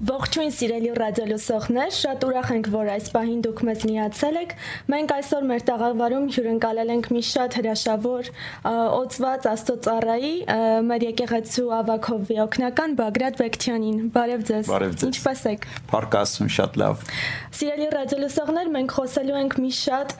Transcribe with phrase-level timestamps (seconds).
[0.00, 4.52] Ողջույն սիրելի ռադիոլուսողներ, շատ ուրախ ենք, որ այս պահին դուք մեզ միացել եք։
[4.94, 8.30] Մենք այսօր մեր տաղավարում հյուրընկալել ենք մի շատ հրաշավոր
[8.96, 10.32] օծված Աստծոծառայի
[10.88, 17.04] մեր եկեղեցու Ավակովի օկնական Բագրատ Բեկչյանին։ Բարև ձեզ։ Բարև ձեզ։ Ինչպե՞ս եք։ Փառքաստուն շատ լավ։
[17.60, 20.16] Սիրելի ռադիոլուսողներ, մենք խոսելու ենք մի շատ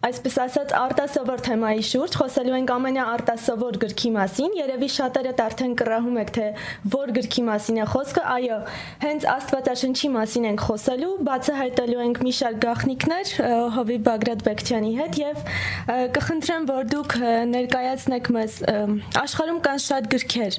[0.00, 6.30] այսպես ասած արտասովոր թեմայի շուրջ խոսելու ենք ամենաարտասովոր գրքի մասին։ Երևի շատերդ արդեն կռահում եք,
[6.36, 6.46] թե
[6.94, 8.58] որ գրքի մասին է խոսքը։ Այո,
[9.04, 13.34] հենց Աստվածաշնչի մասին ենք խոսելու, բացահայտելու ենք մի շարք գաղտնիքներ
[13.76, 15.44] Հովիվ Բագրատ Բեկչյանի հետ եւ
[16.16, 17.16] կխնդրեմ, որ դուք
[17.52, 18.58] ներկայացնեք մեզ
[19.20, 20.58] աշխարհում կան շատ գրքեր։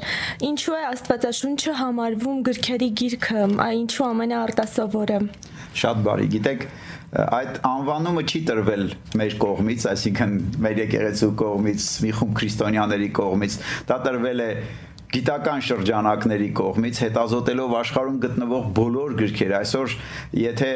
[0.52, 3.46] Ինչու է Աստվածաշունչը համարվում գրքերի գիրքը,
[3.82, 5.20] ինչու ամենաարտասովորը։
[5.82, 6.66] Շատ բարի, գիտեք,
[7.12, 8.86] այդ անվանումը չի տրվել
[9.20, 13.58] մեր կողմից, այսինքն մեր եկեղեցու կողմից, մի խումբ քրիստոնյաների կողմից,
[13.90, 14.50] դա տրվել է
[15.12, 19.96] գիտական շրջանակների կողմից հետազոտելով աշխարհում գտնվող բոլոր գրքերը այսօր
[20.40, 20.70] եթե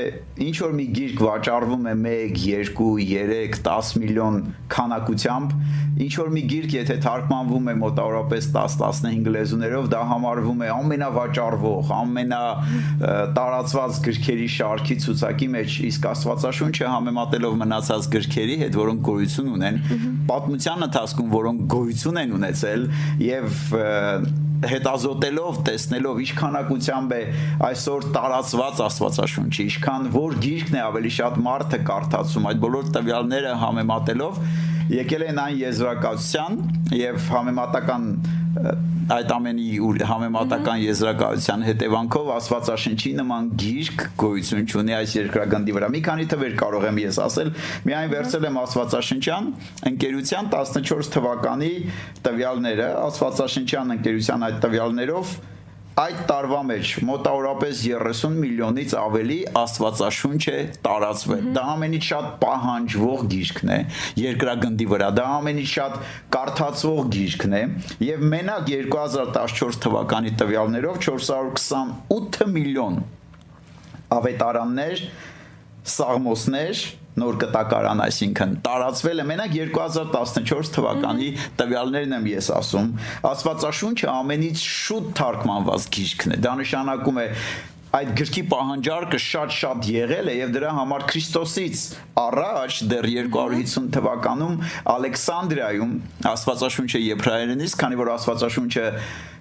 [0.46, 4.42] ինչ որ մի գիրք վաճառվում է 1, 2, 3, 10 միլիոն
[4.76, 5.56] քանակությամբ
[5.96, 12.42] ինչ որ մի գիրք եթե թարգմանվում է մոտավորապես 10-15 լեզուներով դա համարվում է ամենավաճառվող, ամենա
[13.38, 19.80] տարածված գրքերի շարքի ցուցակի մեջ իսկ Աստվածաշունչը համեմատելով մնացած գրքերի հետ, որոնք գոյություն ունեն,
[20.34, 22.86] պատմության ընթացքում որոնք գոյություն են ունեցել
[23.30, 23.64] եւ
[24.72, 27.22] հետազոտելով, տեսնելով ինչքանակությամբ է
[27.70, 34.42] այսօր տարածված Աստվածաշունչը, ինչքան որ գիրքն է ավելի շատ մարդը կարդացում, այդ բոլոր տվյալները համեմատելով
[34.86, 36.58] եկել են այն եզրակացության
[36.94, 38.04] եւ համեմատական
[38.56, 39.66] այդ ամենի
[40.10, 46.88] համեմատական եզրակացության հետևանքով Աստվածաշնչի նման գիրք գոյություն ունի այս երկրագնդի վրա։ Մի քանի թվեր կարող
[46.90, 47.52] եմ ես ասել,
[47.90, 49.50] միայն վերցել եմ Աստվածաշնչյան
[49.92, 51.74] ընկերության 14 թվականի
[52.26, 55.36] տվյալները, Աստվածաշնչյան ընկերության այդ տվյալներով
[55.96, 63.72] այդ տարվա մեջ մոտավորապես 30 միլիոնից ավելի Աստվածաշունչ է տարածվել։ Դա ամենից շատ պահանջվող գիրքն
[63.76, 63.78] է
[64.20, 65.96] երկրագնդի վրա։ Դա ամենից շատ
[66.36, 67.64] կարդացվող գիրքն է
[68.10, 73.00] եւ մենակ 2014 թվականի տվյալներով 428 միլիոն
[74.20, 75.08] ավետարաններ,
[75.96, 76.86] սաղմոսներ
[77.22, 81.30] նոր կտակարան, այսինքն տարածվել է մենակ 2014 թվականի
[81.62, 82.90] տվյալներն եմ ես ասում։
[83.32, 87.28] Աստվածաշունչը ամենից շուտ թարգմանված գիրքն է։ Դա նշանակում է
[87.96, 91.84] այդ գրքի պահանջարկը շատ-շատ եղել է եւ դրա համար Քրիստոսից
[92.20, 94.58] առաջ դեռ 250 թվականում
[94.96, 95.94] Ալեքսանդրիայում
[96.32, 98.86] Աստվածաշունչը եբրայերենից, քանի որ Աստվածաշունչը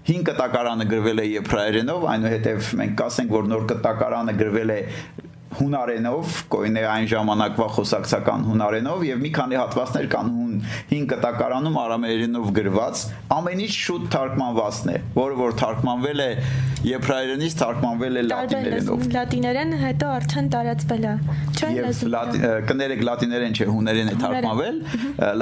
[0.05, 4.81] 5 կտակարանը գրվել է եբրայերենով, այնուհետև մենք կասենք, որ նոր կտակարանը գրվել է
[5.59, 10.54] հունարենով, կոյն է այն ժամանակվա խոսակցական հունարենով եւ մի քանի հատվածներ կան հուն
[10.91, 13.03] 5 կտակարանում արամեերենով գրված,
[13.38, 16.31] ամենից շուտ թարգմանվածն է, որը որ թարգմանվել է
[16.84, 21.14] եբրայերենից թարգմանվել է լատիներենով։ Լատիներեն հետո արդեն տարածվել է։
[21.54, 22.10] Չէ՞ լեզու։
[22.70, 24.82] Կներեք լատիներեն չէ, հուներեն է թարգմանվել։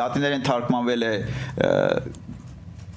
[0.03, 1.15] Լատիներեն թարգմանվել է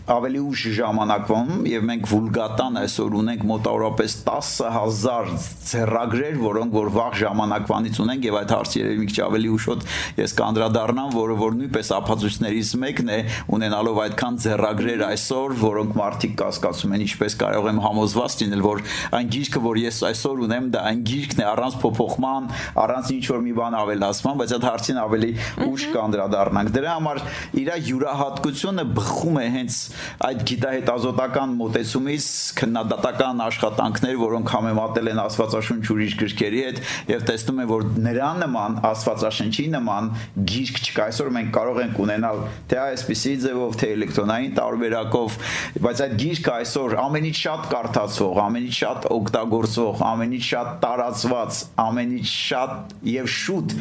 [0.05, 5.31] ավելի ուշ ժամանակվում եւ մենք վուլգատան այսօր ունենք մոտավորապես 10000
[5.66, 9.85] ձեռագրեր, որոնք որ վաղ ժամանակվանից ունենք եւ այդ հարցը երևի մի քիչ ավելի ուշոտ
[10.21, 13.19] ես կանդրադառնամ, որը որ նույնպես ապացույցներից մեկն է
[13.55, 18.83] ունենալով այդքան ձեռագրեր այսօր, որոնք մարդիկ կասկածում են ինչպես կարող եմ համոզված լինել, որ
[19.16, 22.49] այն գիրքը, որ ես այսօր ունեմ, դա այն գիրքն է առանց փոփոխման,
[22.85, 25.31] առանց ինչ որ մի բան ավելացման, բայց այդ հարցին ավելի
[25.66, 27.22] ուշ կանդրադառնանք։ Դրա համար
[27.61, 29.79] իր յուրահատկությունը բխում է հենց
[30.25, 32.28] այդ գիտահետազոտական մոտեցումից
[32.59, 38.79] քննադատական աշխատանքներ, որոնք համեմատել են Աստվածաշունչ ուրիշ գրքերի հետ եւ տեսնում են, որ նրա նման
[38.89, 40.09] Աստվածաշնչի նման
[40.51, 42.41] գիրք չկա։ Այսօր մենք կարող ենք ունենալ
[42.72, 45.38] թե այսպիսի ձևով, թե էլեկտրոնային տարբերակով,
[45.85, 52.95] բայց այդ գիրքը այսօր ամենից շատ կարդացող, ամենից շատ օգտագործող, ամենից շատ տարածված, ամենից շատ
[53.16, 53.75] եւ շուտ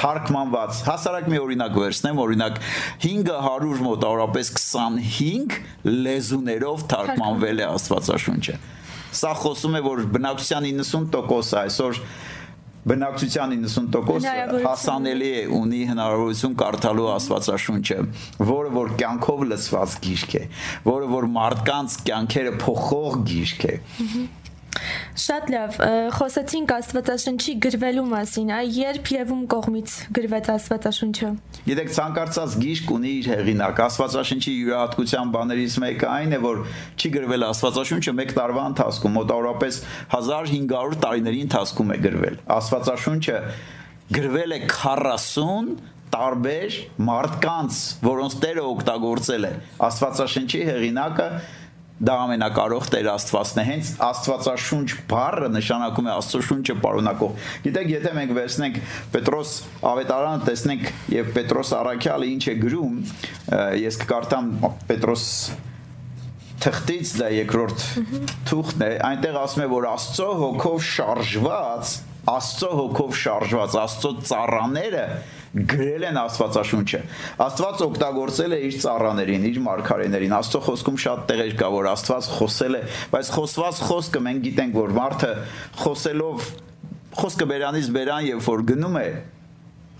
[0.00, 2.60] թարգմանված։ Հասարակ մի օրինակ վերցնեմ, օրինակ
[3.04, 8.58] 500 մոտավորապես 25 լեզուներով թարգմանվել է Աստվածաշունչը։
[9.20, 12.02] Սա խոսում է, որ բնակչության 90%-ը այսօր
[12.80, 17.96] բնակչության 90% հասանելի է ունի հնարավորություն կարդալու Աստվածաշունչը,
[18.50, 20.42] որը որ կյանքով լցված գիրք է,
[20.86, 23.74] որը որ մարդկանց կյանքերը փոխող գիրք է։
[25.20, 25.78] Շատ լավ,
[26.14, 31.30] խոսեցինք Աստվածաշնչի գրվելու մասին, այ երբ եւ ում կողմից գրվեց Աստվածաշունչը։
[31.66, 36.62] Գիտեք, ցանկացած գիրք ունի իր հեղինակ։ Աստվածաշնչի յուրահատկության բաներից մեկը այն է, որ
[36.96, 39.80] չի գրվել Աստվածաշունչը 1 տարվա ընթացքում, մոտավորապես
[40.16, 43.38] 1500 տարիների ընթացքում է գրվել։ Աստվածաշունչը
[44.10, 45.74] գրվել է 40
[46.10, 46.76] տարբեր
[47.06, 49.50] մարդկանց, որոնց Տերը օգտագործել է։
[49.86, 51.26] Աստվածաշնչի հեղինակը
[52.00, 58.12] դա ամենակարող Տեր Աստվածն է։ Հենց Աստվածաշունչ բառը նշանակում է Աստծո շունչը պարունակող։ Գիտեք, եթե
[58.16, 58.78] մենք վերցնենք
[59.14, 59.52] Պետրոս
[59.90, 60.86] ավետարանը, տեսնենք
[61.16, 62.94] եւ Պետրոս Արաքյալը ինչ է գրում,
[63.84, 64.48] ես կկարդամ
[64.88, 65.26] Պետրոս
[66.60, 67.84] թղթից դա երկրորդ
[68.48, 71.92] թուղթն է, այնտեղ ասում է, որ Աստծո հոգով շարժված,
[72.30, 75.04] Աստծո հոգով շարժված, Աստծո ծառաները
[75.50, 77.00] գրել են Աստվածաշունչը։
[77.42, 82.78] Աստված օգտագործել է իր ծառաներին, իր մարգարեներին։ Աստծո խոսքում շատ տեղեր կա, որ Աստված խոսել
[82.78, 85.32] է, բայց խոսված խոսքը մենք գիտենք, որ մարդը
[85.80, 86.48] խոսելով
[87.20, 89.08] խոսքը բերանից բերան, երբ որ գնում է,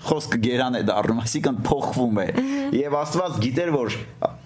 [0.06, 2.26] խոսքը գերան է դառնում, այսինքն փոխվում է։
[2.80, 3.96] Եվ Աստված գիտեր, որ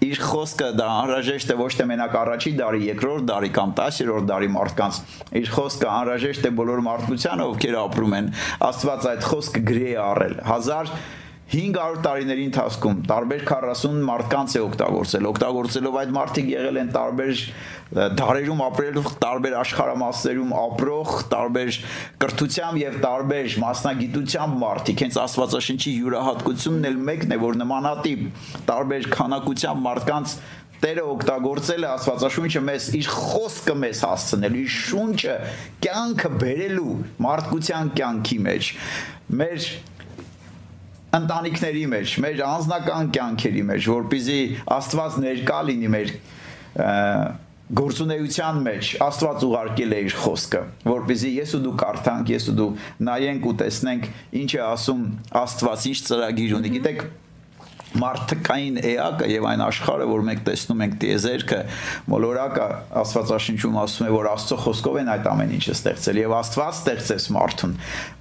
[0.05, 4.49] իր խոսքը դա անհրաժեշտ է ոչ թե մենակ առաջի դարի, երկրորդ դարի կամ 10-րդ դարի
[4.55, 5.01] մարդկանց։
[5.41, 8.31] Իր խոսքը անհրաժեշտ է բոլոր մարդկությանը, ովքեր ապրում են։
[8.69, 10.97] Աստված այդ խոսքը գրի է առել։ 1000
[11.45, 17.43] 500 տարիների ընթացքում տարբեր 40 մարդկանց է օգտագործել։ Օգտագործելով այդ մարդիկ եղել են տարբեր
[17.95, 21.77] դարերում ապրելով տարբեր աշխարհամասերում ապրող, տարբեր
[22.23, 28.27] կրթությամբ եւ տարբեր մասնագիտությամբ մարդիկ։ Հենց Աստվածաշնչի յուրահատկությունն էլ մեկն է, որ նմանատիպ
[28.67, 30.37] տարբեր քանակությամբ մարդկանց
[30.75, 35.35] Տերը օգտագործել է Աստվածաշունչը մեզ իր խոսքը մեզ հասցնել, իր շունչը
[35.85, 36.95] կյանքը բերելու
[37.25, 38.71] մարդկության կյանքի մեջ։
[39.39, 39.69] Մեր
[41.15, 44.39] ընտանիքների մեջ, մեր անձնական կյանքերի մեջ, որpիզի
[44.75, 46.13] Աստված ներկա լինի մեր
[47.73, 52.67] գործունեության մեջ Աստված ուղարկել է իր խոսքը, որpիզի ես ու դու կարդանք, ես ու դու
[53.09, 54.09] նայենք ու տեսնենք
[54.41, 55.05] ինչ է ասում
[55.41, 57.01] Աստված, ինչ ծրագիր ունի։ Գիտեք,
[58.01, 61.59] մարդկային էակը եւ այն աշխարհը, որ մենք տեսնում ենք տիեզերքը,
[62.11, 62.67] մոլորակը
[63.01, 67.75] Աստվածաշնչում ասում է, որ Աստծո խոսքով են այդ ամեն ինչը ստեղծել եւ Աստված ստեղծեց մարդուն։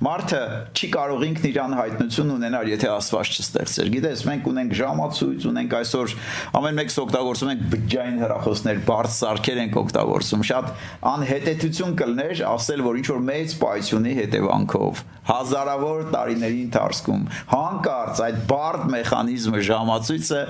[0.05, 0.43] Մարդը
[0.75, 6.15] չի կարող ինքն իրան հայտնություն ունենալ, եթե Աստված չստեղծեր։ Գիտես, մենք ունենք ժամացույց, ունենք այսօր
[6.61, 10.71] ամեն մեկս օգտագործում ենք բջջային հեռախոսներ, բարձ սարքեր ենք օգտագործում։ Շատ
[11.15, 18.82] անհետեցություն կլներ ասել, որ ինչ որ մեծ պայությունի հետևանքով հազարավոր տարիների ընթացքում հանկարծ այդ բարդ
[18.94, 20.40] մեխանիզմը ժամացույցը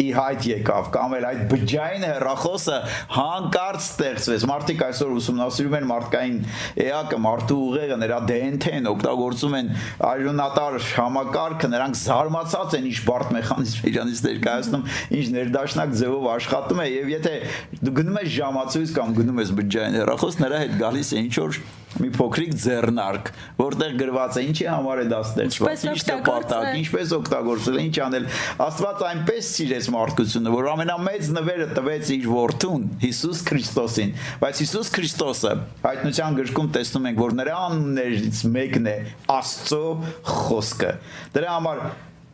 [0.00, 2.76] ի հայտ եկավ կամ էլ այդ բջջային հեռախոսը
[3.12, 6.38] հանկարծ ստեղծվեց մարդիկ այսօր ուսումնասիրում են մարդկային
[6.84, 9.68] էակը մարդու ուղեղը նրա DNT-ն օգտագործում են
[10.08, 14.88] արյունատար համակարգը նրանք զարմացած են ինչ բարդ մեխանիզմ իրանից ներկայացնում
[15.20, 17.36] ինչ ներդաշնակ ձևով աշխատում է եւ եթե
[17.82, 21.62] դու գնում ես ժամացույց կամ գնում ես բջջային հեռախոս նրա հետ գալիս է ինչ որ
[22.00, 27.78] մի փոքրիկ ձեռնարկ, որտեղ գրված է ինչի համար է դա ստեղծված, ինչ նպատակ, ինչպես օգտագործել,
[27.82, 28.28] ինչ անել։
[28.66, 35.52] Աստված այնպես սիրեց մարդկությունը, որ ամենամեծ նվերը տվեց իր որդուն Հիսուս Քրիստոսին, բայց Հիսուս Քրիստոսը
[35.82, 38.96] հայտնության գրքում տեսնում ենք, որ նրա անուններից մեկն է
[39.36, 39.84] Աստծո
[40.32, 40.96] խոսքը։
[41.36, 41.84] Դրա համար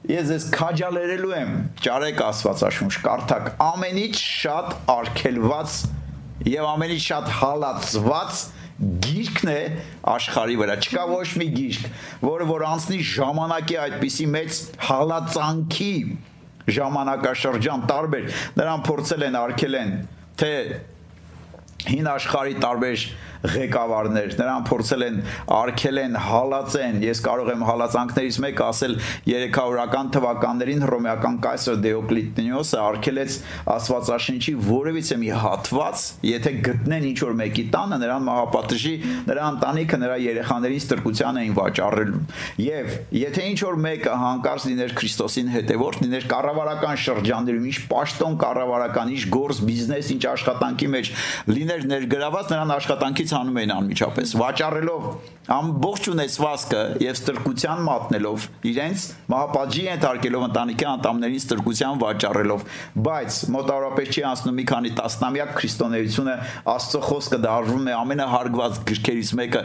[0.09, 1.51] Ես ես քաջալերելու եմ
[1.85, 5.75] ճարեք Աստվածաշունչ կարդակ ամենից շատ արգելված
[6.49, 8.41] եւ ամենից շատ հալածված
[8.79, 9.61] գիրքն է
[10.07, 11.87] աշխարի վրա չկա ոչ մի գիրք
[12.23, 15.95] որը որ անցնի ժամանակի այդպիսի մեծ հալածանքի
[16.79, 18.29] ժամանակաշրջան տարբեր
[18.61, 19.91] նրան փորձել են արկել են
[20.39, 20.53] թե
[21.89, 23.07] հին աշխարի տարբեր
[23.45, 25.19] ղեկավարներ, նրան փորձել են
[25.59, 28.95] արկել են, հալածեն։ Ես կարող եմ հալածանքներից մեկը ասել
[29.29, 33.37] 300-ական թվականներին հռոմեական կայսր Դեոկլիտնիոսը արկելեց
[33.75, 38.95] Աստվածաշնչի որևիցե մի հատված, եթե գտնեն ինչ որ մեկի տանը, նրան մահապատժի,
[39.29, 42.23] նրա ընտանիքը, նրա երեխաներին ստրկության էին վաճառելու։
[42.65, 49.13] Եվ եթե ինչ որ մեկը հանկարծ լիներ Քրիստոսին հետևորդ, լիներ կառավարական շրջաններում, ինչ պաշտոն կառավարական,
[49.19, 51.11] ինչ գործ, բիզնես, ինչ աշխատանքի մեջ
[51.49, 55.03] լիներ ներգրաված, նրան աշխատանքի կողմից անում էին անմիջապես վաճառելով
[55.53, 62.65] ամբողջ ունեցվածքը եւ ստրկության մատնելով իրենց մահապատժի ենթարկելով ընտանիքի անդամներին ստրկության վաճառելով
[63.09, 66.39] բայց մոտավորապես չի անցնում մի քանի տասնամյակ քրիստոնեությունը
[66.73, 69.63] աստծո խոսքը դարվում է ամենահարգված գրքերից մեկը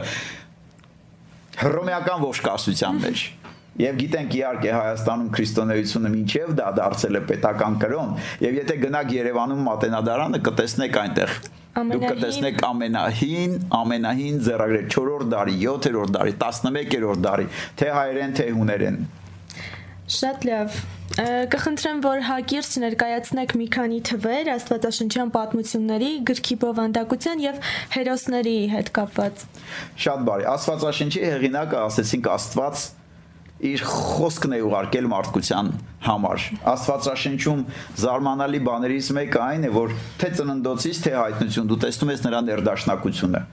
[1.63, 3.25] հռոմեական ողջկասության մեջ
[3.73, 8.11] Եվ գիտենք իհարկե Հայաստանում քրիստոնեությունը մինչև դա դարձել է պետական կրոն,
[8.45, 11.33] եւ եթե գնաք Երևանում Մատենադարանը կտեսնեք այնտեղ
[11.73, 17.47] Դուք կտեսնեք ամենահին, ամենահին ձեռագրեր 4-րդ դարի, 7-րդ դարի, 11-րդ դարի,
[17.81, 18.99] թե հայերեն, թե հուներեն։
[20.13, 20.77] Շատ լավ։
[21.53, 27.59] Կխնդրեմ, որ հակիրճ ներկայացնեք մի քանի թվեր Աստվածաշնչյան պատմությունների, գրքի բովանդակության եւ
[27.95, 29.45] հերոսների հետ կապված։
[30.05, 32.85] Շատ բարի։ Աստվածաշնչի հեղինակը ասեցինք Աստված
[33.63, 35.71] իր խոսքն է ուղարկել մարդկության
[36.03, 37.65] համար։ Աստվածաշնչում
[38.03, 43.43] զարմանալի բաներից մեկը այն է, որ թե ծննդոցից, թե հայտնություն դու տեսնում ես նրա ներդաշնակությունը։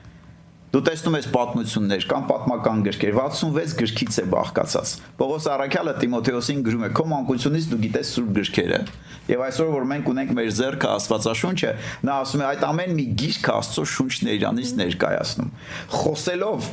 [0.71, 6.85] Դու տեսնում ես պատմություններ կամ պատմական գրքեր 66 գրքից է բաղկացած։ Պողոս Արաքյալը Տիմոթեոսին գրում
[6.87, 6.90] է.
[6.95, 8.79] «Քո մանկությունից դու գիտես սուրբ գրքերը»։
[9.31, 11.73] Եվ այսօր որ մենք ունենք մեր зерքը Աստվածաշունչը,
[12.07, 15.50] նա ասում է այդ ամեն մի գիրք Աստծո շունչն է իրանից ներկայացնում։
[15.99, 16.71] Խոսելով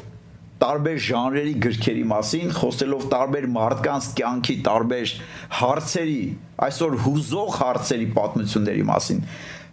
[0.61, 5.13] տարբեր ժանրերի գրքերի մասին, խոսելով տարբեր մարդկանց կյանքի տարբեր
[5.59, 6.21] հարցերի,
[6.67, 9.21] այսօր հուզող հարցերի պատմությունների մասին։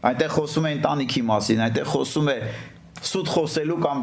[0.05, 2.37] Այնտեղ խոսում է ընտանիքի մասին, այնտեղ խոսում է
[3.15, 4.03] սուտ խոսելու կամ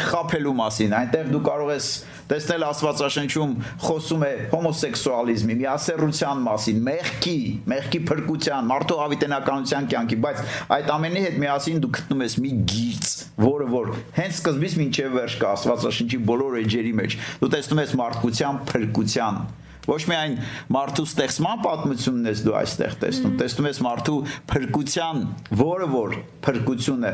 [0.00, 1.88] խափելու մասին։ Այնտեղ դու կարող ես
[2.30, 3.52] տեսնել Աստվածաշնչում
[3.86, 7.36] խոսում է հոմոսեքսուալիզմի, միասեռության մասին, մեղքի,
[7.72, 10.42] մեղքի փրկության, մարդու հավիտենականության կյանքի, բայց
[10.76, 13.12] այդ ամենի հետ միասին դու գտնում ես մի գիծ,
[13.46, 18.60] որը որ հենց սկզբից մինչև վերջ կա Աստվածաշնչի բոլոր էջերի մեջ։ Դու տեսնում ես մարդկության
[18.72, 19.40] փրկության
[19.86, 20.32] Ոչ միայն
[20.74, 24.16] մարդու ստեղծման պատմությունն ես դու այստեղ տեսնում, տեսնում ես մարդու
[24.50, 25.20] փրկության,
[25.60, 27.12] որը որ փրկություն է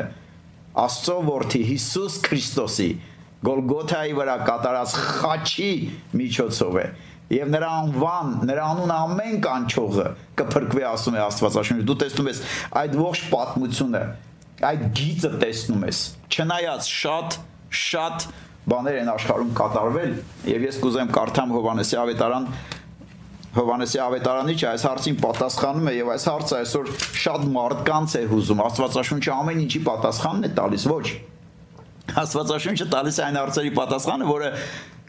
[0.73, 2.91] Աստծո որդի Հիսուս Քրիստոսի
[3.43, 5.73] Գոլգոթայի վրա կատարած խաչի
[6.14, 6.85] միջոցով է
[7.33, 10.07] եւ նրա անվան, նրա անուն ամեն կանչողը
[10.38, 12.41] կփրկվի ասում է Աստվածաշունչը։ Դու տեսնում ես
[12.83, 14.02] այդ ողջ պատմությունը,
[14.69, 16.02] այդ գիծը տեսնում ես։
[16.33, 17.38] Չնայած շատ
[17.83, 18.26] շատ
[18.73, 20.12] բաներ են աշխարհում կատարվել
[20.52, 22.45] եւ ես կուզեմ կարդամ Հովանեսի ավետարան
[23.52, 26.87] Հովանեսի ավետարանի չէ այս հարցին պատասխանում է եւ այս հարցը այսօր
[27.23, 31.04] շատ մարդկանց է հուզում Աստվածաշունչը ամեն ինչի պատասխանն է տալիս ոչ
[32.23, 34.50] Աստվածաշունչը տալիս է այն հարցերի պատասխանը որը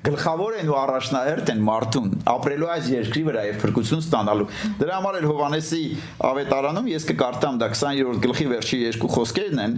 [0.03, 4.47] գլխավոր են ու առաջնահերթ են մարդուն ապրելու այս երկրի վրա եւ փրկություն ստանալու
[4.81, 5.79] դրա համար էլ Հովանեսի
[6.27, 9.77] ավետարանում ես կկարտամ դա 20-րդ գլխի վերջի երկու խոսքերն են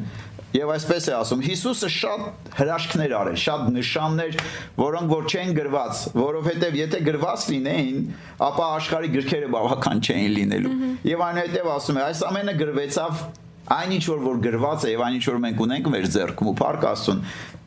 [0.55, 4.38] Եվ այսպես է ասում, Հիսուսը շատ հրաշքներ արել, շատ նշաններ,
[4.79, 7.97] որոնք որ չեն գրված, որովհետև եթե գրված լինեին,
[8.45, 10.75] ապա աշխարհի գրքերը բավական չէին լինելու։
[11.12, 13.25] Եվ այնուհետև ասում է, այս ամենը գրվեցավ
[13.65, 16.55] այն ինչ որ որ գրված է եւ այն ինչ որ մենք ունենք մեր ձեռքում ու
[16.59, 17.21] փառք Աստծուն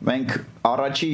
[0.09, 0.35] մենք
[0.69, 1.09] առաջի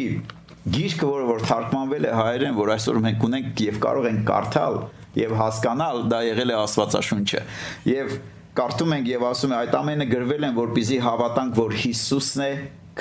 [0.76, 4.78] գիրքը որը որ թարգմանվել է հայերեն որ այսօր մենք ունենք եւ կարող ենք կարդալ
[5.16, 7.42] եւ հասկանալ դա եղել է Աստվածաշունչը
[7.90, 8.16] եւ
[8.56, 12.50] կարդում ենք եւ ասում է այդ ամենը գրվել են որպիսի հավատանք որ Հիսուսն է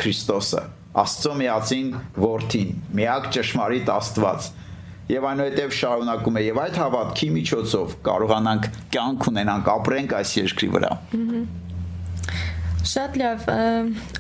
[0.01, 0.63] Քրիստոսը
[1.05, 1.91] Աստծո միածին
[2.25, 2.71] որդին
[3.01, 4.49] միակ ճշմարիտ Աստված
[5.15, 10.93] եւ այնուհետեւ շարունակում է եւ այդ հավատքի միջոցով կարողանանք կյանք ունենանք ապրենք այս երկրի վրա
[12.85, 13.45] Շատ լավ։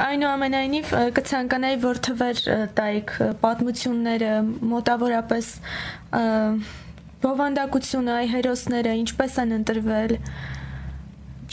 [0.04, 2.38] Այնուամենայնիվ կցանկանայի որ թվեր
[2.78, 3.10] տայք
[3.42, 4.30] պատմությունները
[4.70, 5.50] մոտավորապես
[7.24, 10.16] բովանդակությունը, այ հերոսները ինչպես են ընտրվել,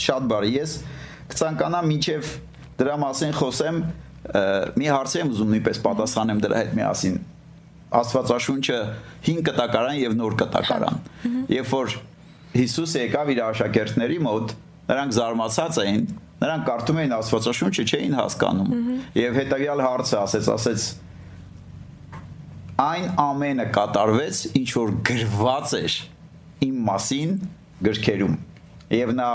[0.00, 0.76] շատ բարի։ Ես
[1.32, 2.32] կցանկանամ մինչև
[2.82, 3.82] դրա մասին խոսեմ,
[4.78, 7.16] մի հարց եմ ուզում նույնպես պատասխանեմ դրա հետ միասին։
[7.92, 8.78] Աստվածաշունչը
[9.26, 11.00] 5 կտակարան եւ նոր կտակարան։
[11.52, 11.96] Երբ որ
[12.52, 14.50] Հիսուսը եկավ իր աշակերտների մոտ,
[14.90, 16.02] նրանք զարմացած էին,
[16.42, 18.72] նրանք կարդում էին Աստվածաշունչը, չէին հասկանում։
[19.16, 20.86] Եվ հետագյալ հարցը ասեց, ասեց.
[22.82, 25.96] Այն ամենը կատարվեց, ինչ որ գրված էր
[26.66, 27.34] իմ մասին
[27.88, 28.36] գրքերում։
[28.92, 29.30] Եվ նա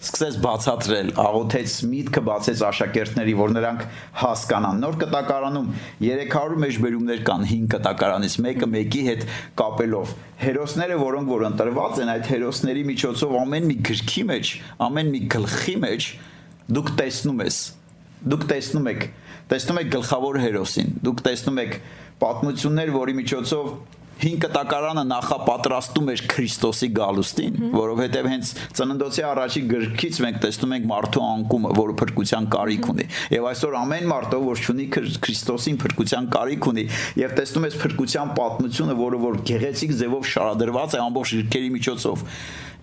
[0.00, 3.82] սկսեց բացատրել, աղոթեց միտքը բացեց աշակերտների, որ նրանք
[4.20, 5.66] հասկանան։ Նոր կտակարանում
[6.00, 9.26] 300 մեջբերումներ կան 5 կտակարանից, մեկը մեկի հետ
[9.60, 14.54] կապելով։ Հերոսները, որոնք որ ընտրված են, այդ հերոսների միջոցով ամեն մի գրքի մեջ,
[14.88, 16.10] ամեն մի գլխի մեջ
[16.70, 17.62] դուք տեսնում ես,
[18.30, 19.06] դուք տեսնում եք,
[19.52, 21.80] տեսնում եք գլխավոր հերոսին, դուք տեսնում եք
[22.20, 23.72] պատմություններ, որի միջոցով
[24.20, 31.24] հին կտակարանը նախապատրաստում էր Քրիստոսի գալուստին, որովհետև հենց ծննդոցի առաջի գրքից մենք տեսնում ենք մարդու
[31.30, 36.86] անկումը, որը փրկության կարիք ունի։ Եվ այսօր ամեն մարդը, որ ունի Քրիստոսին փրկության կարիք ունի,
[37.20, 42.24] եւ տեսնում ես փրկության պատմությունը, որը որ գեղեցիկ ձևով շարադրված է ամբողջ գրքերի միջոցով։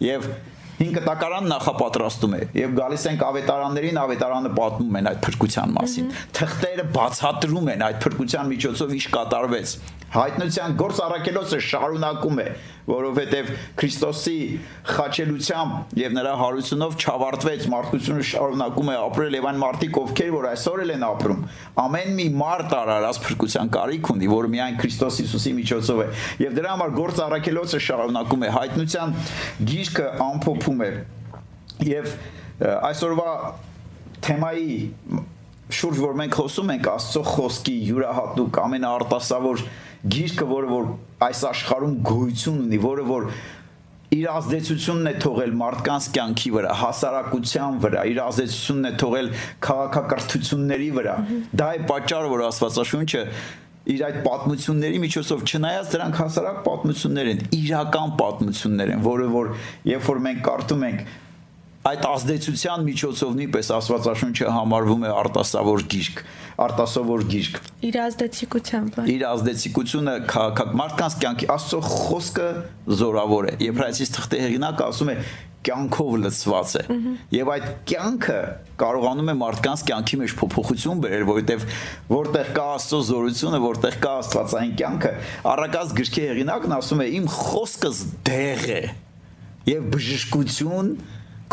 [0.08, 0.30] Եվ
[0.78, 6.86] հին կտակարան նախապատրաստում է եւ գալիս ենք ավետարաններին ավետարանը պատմում են այդ փրկության մասին թղթերը
[6.98, 9.74] բացատրում են այդ փրկության միջոցով ինչ կատարվեց
[10.08, 12.46] հայտնության գործ առաքելոցը շարունակում է,
[12.88, 14.36] որովհետև Քրիստոսի
[14.88, 20.84] խաչելությամբ եւ նրա հարությունով չավարտվեց մարդկությունը շարունակում է ապրել եւ այն մարդիկ ովքեր որ այսօր
[20.86, 21.44] էլ են ապրում
[21.84, 26.10] ամեն մի մարդ արարած փրկության կարիք ունի որը միայն Քրիստոս Հիսուսի միջոցով է
[26.48, 29.16] եւ դրա համար գործ առաքելոցը շարունակում է հայտնության
[29.72, 30.92] գիրքը ամփոփում է
[31.92, 32.14] եւ
[32.88, 33.32] այսօրվա
[34.28, 34.78] թեմայի
[35.78, 39.64] շուրջ որ մենք խոսում ենք Աստծո խոսքի յուրահատուկ ամենաարտասավոր
[40.14, 40.90] գիրքը, որը որ
[41.28, 43.30] այս աշխարհում գոյություն ունի, որը որ
[44.18, 49.32] իր ազդեցությունն է թողել մարդկանց կյանքի վրա, հասարակության վրա, իր ազդեցությունն է թողել
[49.68, 51.16] քաղաքակրթությունների վրա։
[51.60, 53.24] Դա է պատճառը, որ Աստվածաշունչը
[53.88, 59.52] իր այդ պատմությունների միջոցով չնայած դրանք հասարակ պատմություններ են, իրական պատմություններ են, որը որ
[59.88, 61.06] երբ որ մենք կարդում ենք
[61.88, 66.22] այդ ազդեցության միջոցով նույնպես Աստվածաշունչը համարվում է արտասավոր գիրք,
[66.68, 72.48] արտասովոր գիրք։ Իր ազդեցիկությամբ։ Իր ազդեցիկությունը քաղաքակ մարդկանց կյանքի Աստծո խոսքը
[73.02, 75.18] զորավոր է։ Եբրայեցիս թղթե հեղինակը ասում է
[75.68, 76.84] կյանքով լցված է
[77.34, 78.38] եւ այդ կյանքը
[78.80, 81.66] կարողանում է մարդկանց կյանքի մեջ փոփոխություն բերել որովհետեւ
[82.14, 85.12] որտեղ կա աստծո զորությունը որտեղ կա աստվածային կյանքը
[85.52, 88.82] առակած գրքի հեղինակն ասում է իմ խոսքս դեղ է
[89.68, 90.94] եւ բժշկություն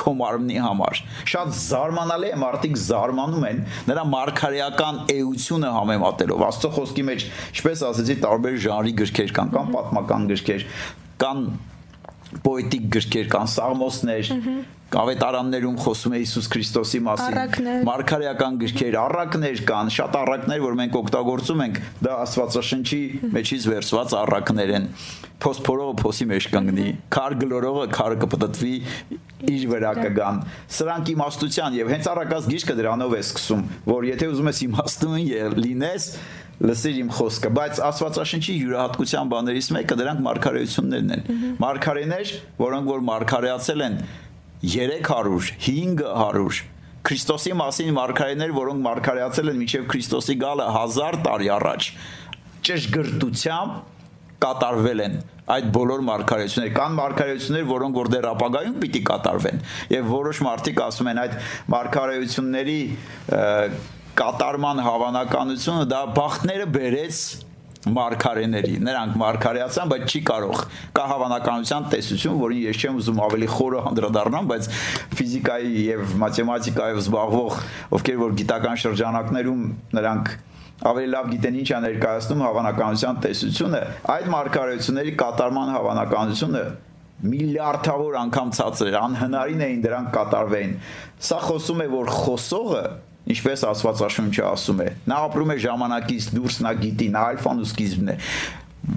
[0.01, 3.61] քո մարմնի համար։ Շատ զարմանալի է, մարդիկ զարմանում են
[3.91, 10.29] նրա մարգարեական էությունը համեմատելով։ Աստծո խոսքի մեջ, ինչպես ասեցի, տարբեր ժանրի գրքեր կան, կան պատմական
[10.35, 10.67] գրքեր,
[11.25, 11.47] կան
[12.45, 14.31] պոետիկ գրքեր կան, սաղմոսներ,
[14.95, 21.62] կավետարաններում խոսում է Հիսուս Քրիստոսի մասին, մարգարեական գրքեր, առակներ կան, շատ առակներ, որ մենք օգտագործում
[21.64, 23.00] ենք, դա Աստվածաշնչի
[23.35, 24.88] մեջից վերցված առակներ են։
[25.45, 28.75] Փոսփորողը փոսի մեջ կանգնի, քար գլորողը քարը կպտտվի
[29.50, 30.38] իր վրա կգան։
[30.78, 35.19] Սրանք իմաստության եւ հենց առակած գիրքը դրանով է սկսում, որ եթե ուզում ես իմաստուն
[35.64, 36.09] լինես,
[36.62, 41.25] լսիր իմ խոսքը, բայց Աստվածաշնչի յուրահատկության բաներից մեկը դրանք մարգարեություններն են։
[41.64, 43.99] Մարգարեներ, որոնք որ մարգարեացել են
[44.64, 46.62] 300, 500
[47.04, 51.88] Քրիստոսի մասին մարգարեներ, որոնք մարգարեացել են մինչև Քրիստոսի գալը 1000 տարի առաջ,
[52.64, 53.82] ճշգրտությամբ
[54.44, 55.18] կատարվել են
[55.54, 59.61] այդ բոլոր մարգարեությունները կան մարգարեություններ որոնք որ դեռ ապագայում պիտի կատարվեն
[59.92, 61.34] եւ որոշ մարդիկ ասում են այդ
[61.75, 62.78] մարգարեությունների
[64.18, 67.21] կատարման հավանականությունը դա բախտները բերեց
[67.94, 70.61] մարգարեների նրանք մարգարեացան բայց չի կարող
[70.97, 74.68] կա հավանականության տեսություն որին ես չեմ ուզում ավելի խորը անդրադառնամ բայց
[75.18, 77.59] ֆիզիկայի եւ մաթեմատիկայով զբաղվող
[77.99, 79.64] ովքեր որ գիտական շրջանակներում
[79.99, 80.33] նրանք
[80.94, 83.80] ավելի լավ գիտեն ինչ է ներկայացնում հավանականության տեսությունը
[84.14, 86.64] այդ մարգարեությունների կատարման հավանականությունը
[87.35, 90.73] միլիարդավոր անգամ ցածր անհնարին էին դրանք կատարվեին
[91.28, 92.83] սա խոսում է որ խոսողը
[93.33, 98.12] ինչպես Աստվածաշունչը ասում է։ Նա ապրում է ժամանակից դուրս, նա գիտի, նա ալֆան ու սկիզբն
[98.12, 98.16] է։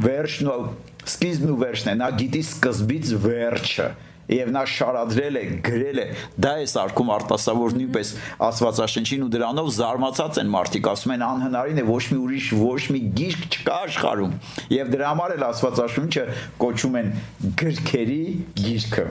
[0.07, 0.60] Վերջն ու
[1.07, 3.88] սկիզբն ու վերջն է, նա գիտի սկզբից վերջը
[4.27, 6.05] եւ նա շարադրել է, գրել է,
[6.43, 8.10] դա է սարքում արտասավոր նույնպես
[8.48, 13.01] Աստվածաշնչին ու դրանով զարմացած են մարդիկ, ասում են անհնարին է ոչ մի ուրիշ ոչ մի
[13.22, 14.35] գիրք չկա աշխարհում։
[14.75, 16.27] Եվ դրա համար էլ Աստվածաշունչը
[16.66, 17.16] կոչում են
[17.63, 18.22] գրքերի
[18.68, 19.07] գիրքը։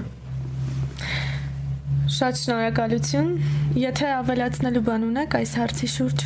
[2.06, 3.30] Շատ շնորհակալություն։
[3.82, 6.24] Եթե ավելացնելու բան ունեք այս հարցի շուրջ։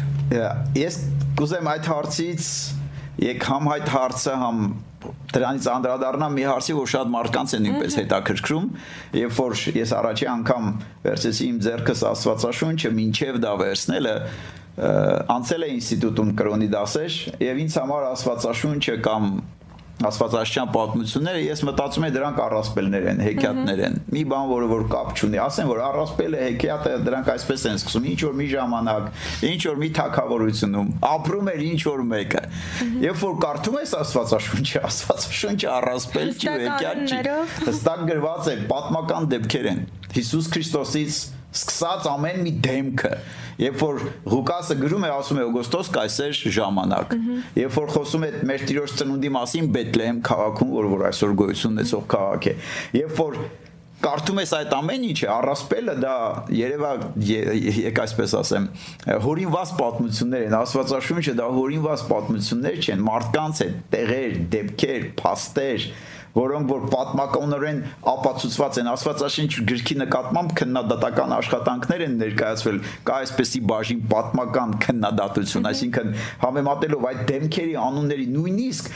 [0.77, 0.97] Ես
[1.41, 2.49] կուզեմ այդ հարցից
[3.25, 4.61] եկ համ այդ հարցը համ
[5.31, 8.67] դրանից անդրադառնամ մի հարցի, որ շատ մարդկանց է նույնպես հետաքրքրում,
[9.21, 10.67] երբ որ ես առաջի անգամ
[11.07, 14.15] վերցեցի իմ ձեռքս Աստվածաշունչը, ինչև դա վերցնելը,
[15.37, 17.17] անցել է ինստիտուտում կրոնի դասեր
[17.47, 19.33] եւ ինձ համար Աստվածաշունչը կամ
[20.01, 25.11] աստվածաշյան պատմությունները ես մտածում եմ դրանք առասպելներ են, հեքիաթներ են։ Մի բան, որը որ կապ
[25.21, 29.11] չունի, ասեն որ առասպելը, հեքիաթը դրանք այսպես են սկսում, ինչ որ մի ժամանակ,
[29.51, 32.43] ինչ որ մի թակավորությունում ապրում էր ինչ որ մեկը։
[33.05, 37.21] Երբ որ կարդում ես աստվածաշունչը, աստվածաշունչը առասպել չի, հեքիաթ չի։
[37.69, 43.13] Հստակ գրված է, պատմական դեպքեր են։ Հիսուս Քրիստոսից սկսած ամեն մի դեմքը
[43.61, 47.17] երբ որ Ղուկասը գրում է ասում է օգոստոս կայսեր ժամանակ
[47.61, 52.07] երբ որ խոսում է մեր տիրոջ ծնունդի մասին Բեթլեհեմ քաղաքում որ որ այսօր գոյություն ունեցող
[52.15, 52.55] քաղաք է
[53.01, 53.43] երբ որ
[54.01, 56.13] կարդում ես այդ ամեն ինչը առասպելը դա
[56.57, 56.93] երևա
[57.31, 58.69] եկ այսպես ասեմ
[59.27, 65.87] հորինված պատմություններ են աստվածաշունչը դա հորինված պատմություններ չեն մարդկանց է տեղեր դեպքեր փաստեր
[66.37, 67.81] որոնք որ պատմականորեն
[68.13, 76.15] ապացուցված են Աստվածաշինչ գրքի նկատմամբ քննադատական աշխատանքներ են ներկայացվել կա այսպեսի բաժին պատմական քննադատություն այսինքն
[76.45, 78.93] համեմատելով այդ դեմքերի անունների նույնիսկ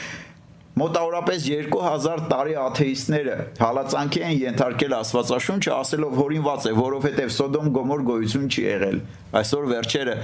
[0.75, 8.49] մոտավորապես 2000 տարի աթեիստները հալածանքի են ենթարկել Աստվածաշունչը ասելով հորինված է, որովհետև Սոդոմ Գոմոր գոյություն
[8.51, 8.99] չի եղել։
[9.39, 10.17] Այսօր վերջերը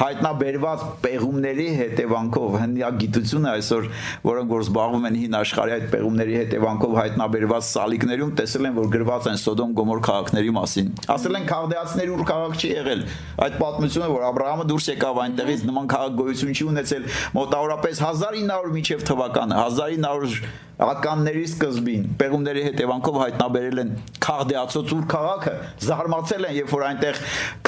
[0.00, 3.88] հայտնաբերված պեղումների հետևանքով հնյագիտությունը այսօր
[4.24, 9.28] որոնք որ զբաղվում են հին աշխարհի այդ պեղումների հետևանքով հայտնաբերված սալիկներում տեսել են որ գրված
[9.30, 13.04] են Սոդոմ Գոմոր քաղաքների մասին ասել են քաղդեացիների ուր քաղաք չի եղել
[13.44, 18.02] այդ պատմությունը որ Աբ รา համը դուրս եկավ այնտեղից նման քաղաք գոյություն չի ունեցել մոտավորապես
[18.08, 23.90] 1900 միջև թվականը 1900 ականների սկզբին պեղումների հետևանքով հայտնաբերել են
[24.24, 25.52] Խաղդեացոց ուր քաղաքը
[25.84, 27.18] զարմացել են երբ որ այնտեղ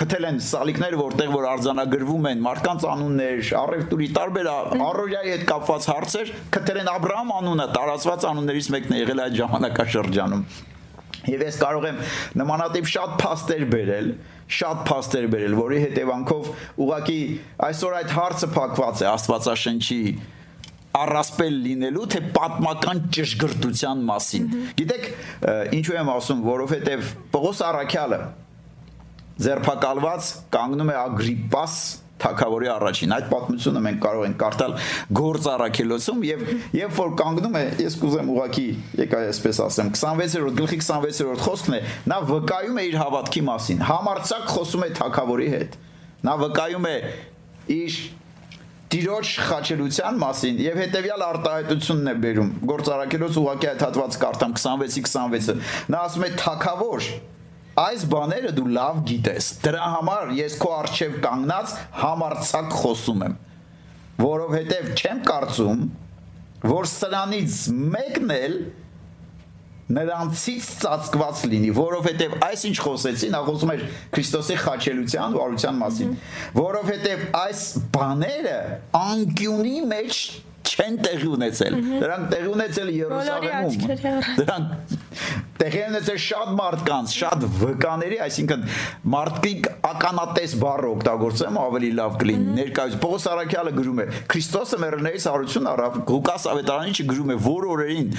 [0.01, 6.35] քթել են սալիկներ որտեղ որ արձանագրվում են մարդկանց անուններ առևտուրի տարբեր առօրյայի հետ կապված հարցեր
[6.57, 10.45] քթել են Աբ รา համ անունը տարածված անուններից մեկն է եղել այդ ժամանակաշրջանում
[11.23, 11.99] Եվ ես կարող եմ
[12.41, 14.09] նմանատիպ շատ փաստեր բերել,
[14.59, 16.49] շատ փաստեր բերել, որի հետևանքով
[16.83, 17.19] ուղղակի
[17.69, 20.01] այսօր այդ հարցը փակված է Աստվածաշնչի
[20.93, 24.51] առասպել լինելու թե պատմական ճշգրտության մասին։
[24.83, 25.07] Գիտեք,
[25.79, 28.19] ինչու եմ ասում, որովհետև Պողոս Արաքյալը
[29.47, 31.77] ձերբակալված կանգնում է Ագրիպաս
[32.23, 34.75] թակավորի առաջին այդ պատմությունը մենք կարող ենք կարդալ
[35.19, 36.45] գործ առաքելոցում եւ
[36.79, 38.67] երբ որ կանգնում է ես կուզեմ ուղակի
[39.03, 41.83] եկա այսպես ասեմ 26-րդ գլխի 26-րդ խոսքն է
[42.13, 45.79] նա վկայում է իր հավատքի մասին համարցակ խոսում է թակավորի հետ
[46.23, 46.97] նա վկայում է
[47.83, 48.03] իր
[48.93, 55.55] Տիրոջ խաչելության մասին եւ հետեւյալ արտահայտությունն է բերում գործարակելոց ուղակի այդ հատված կարդամ 26-ի 26-ը
[55.95, 57.07] նա ասում է թակավոր
[57.81, 63.37] այս բաները դու լավ գիտես դրա համար ես քո արժև կանգնած համարցակ խոսում եմ
[64.23, 65.83] որովհետեւ չեմ կարծում
[66.73, 67.59] որ սրանից
[67.97, 68.57] մեկն էլ
[69.93, 73.83] նրանցից ծածկված լինի, որովհետև այս ինչ խոսեցի, նա խոսում էր
[74.15, 76.15] Քրիստոսի խաչելության, վարության մասին,
[76.57, 77.65] որովհետև այս
[77.97, 78.57] բաները
[79.03, 80.21] անկյունի մեջ
[80.73, 83.73] չեն տեղի ունեցել։ Դրանք տեղի ունեցել Երուսաղեմում։
[84.43, 84.93] Դրանք
[85.63, 88.63] տեղի ունեցել շատ մարդկանց, շատ վկաների, այսինքն
[89.13, 94.07] մարդիկ ականատես բառը օգտագործեմ ավելի լավ կլինի։ Ներկայիս Պողոս Արաքյալը գրում է.
[94.33, 98.11] Քրիստոսը մեռներից հարություն առավ, Ղուկաս Ավետարանիչը գրում է որ օրերին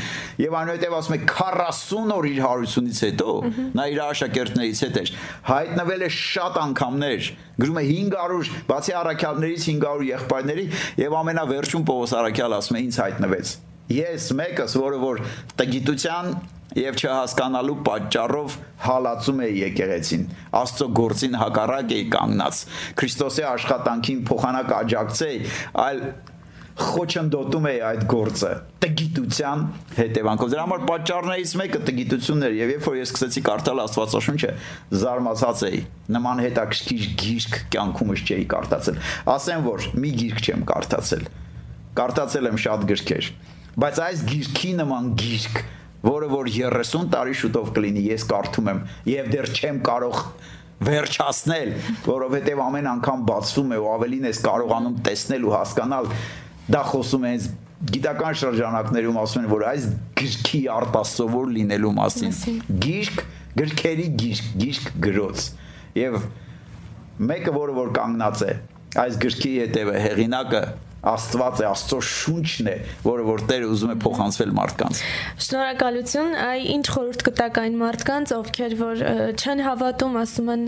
[0.43, 3.35] եւ այնուհետեւ ասում է 40 օր իր հարությունից հետո
[3.73, 5.11] նա իր աշակերտներից հետ էր
[5.49, 10.65] հայտնվել է շատ անգամներ գրում է 500 բացի Արաքյալներից 500 եղբայրների
[11.03, 13.53] եւ ամենավերջում Պողոս Արաքյալ ասում է ինձ հայտնվեց
[13.93, 15.23] ես մեկս որը որ
[15.59, 16.29] տգիտության
[16.73, 20.23] եւ չհասկանալու պատճառով հալածում է եկեղեցին
[20.57, 22.61] աստծո գործին հակառակ է կանգնած
[23.01, 25.41] քրիստոսի աշխատանքին փոխանակ աջակցեի
[25.83, 26.01] այլ
[26.79, 28.51] խոչընդոտում է այդ գործը
[28.83, 29.65] տգիտության
[29.97, 34.49] հետևանքով դրա համար պատճառներից մեկը տգիտությունն էր եւ երբ որ ես սկսեցի կարդալ Աստվածաշունչը
[35.03, 35.83] զարմացած էի
[36.17, 38.99] նման հետաքրքիր գիրք կյանքումս չէի կարդացել
[39.37, 41.29] ասեմ որ մի գիրք չեմ կարդացել
[42.01, 43.31] կարդացել եմ շատ գրքեր
[43.83, 45.63] բայց այս գիրքի նման գիրք
[46.03, 50.17] որը որ 30 տարի շուտով կլինի, ես կարդում եմ եւ դեռ չեմ կարող
[50.83, 51.69] վերջացնել,
[52.03, 56.09] որովհետեւ ամեն անգամ բացվում է ու ավելին ես կարողանում տեսնել ու հասկանալ
[56.71, 57.47] դա խոսում է հենց
[57.93, 59.87] գիտական շրջանակներում ասում են որ այս
[60.19, 62.37] գրքի արտասովոր լինելու մասին
[62.85, 63.23] գիրք
[63.59, 65.47] գրքերի գիրք գիրք գրոց
[65.99, 66.15] եւ
[67.31, 68.53] մեկը որը որ կանգնած է
[69.03, 70.63] այս գրքի հետևը հեղինակը
[71.03, 75.01] Աստված է, Աստծո շունչն է, որը որ Տերը ուզում է փոխանցվել մարդկանց։
[75.43, 79.03] Շնորհակալություն։ Այ ինչ խորհուրդ կտակ այն մարդկանց, ովքեր որ
[79.35, 80.65] չեն հավատում, ասում են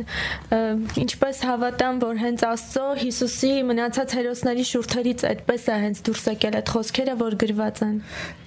[1.06, 6.74] ինչպես հավատամ, որ հենց Աստծո Հիսուսի մնացած հերոսների շուրթերից այդպես է հենց դուրս եկել այդ
[6.76, 8.02] խոսքերը, որ գրված են։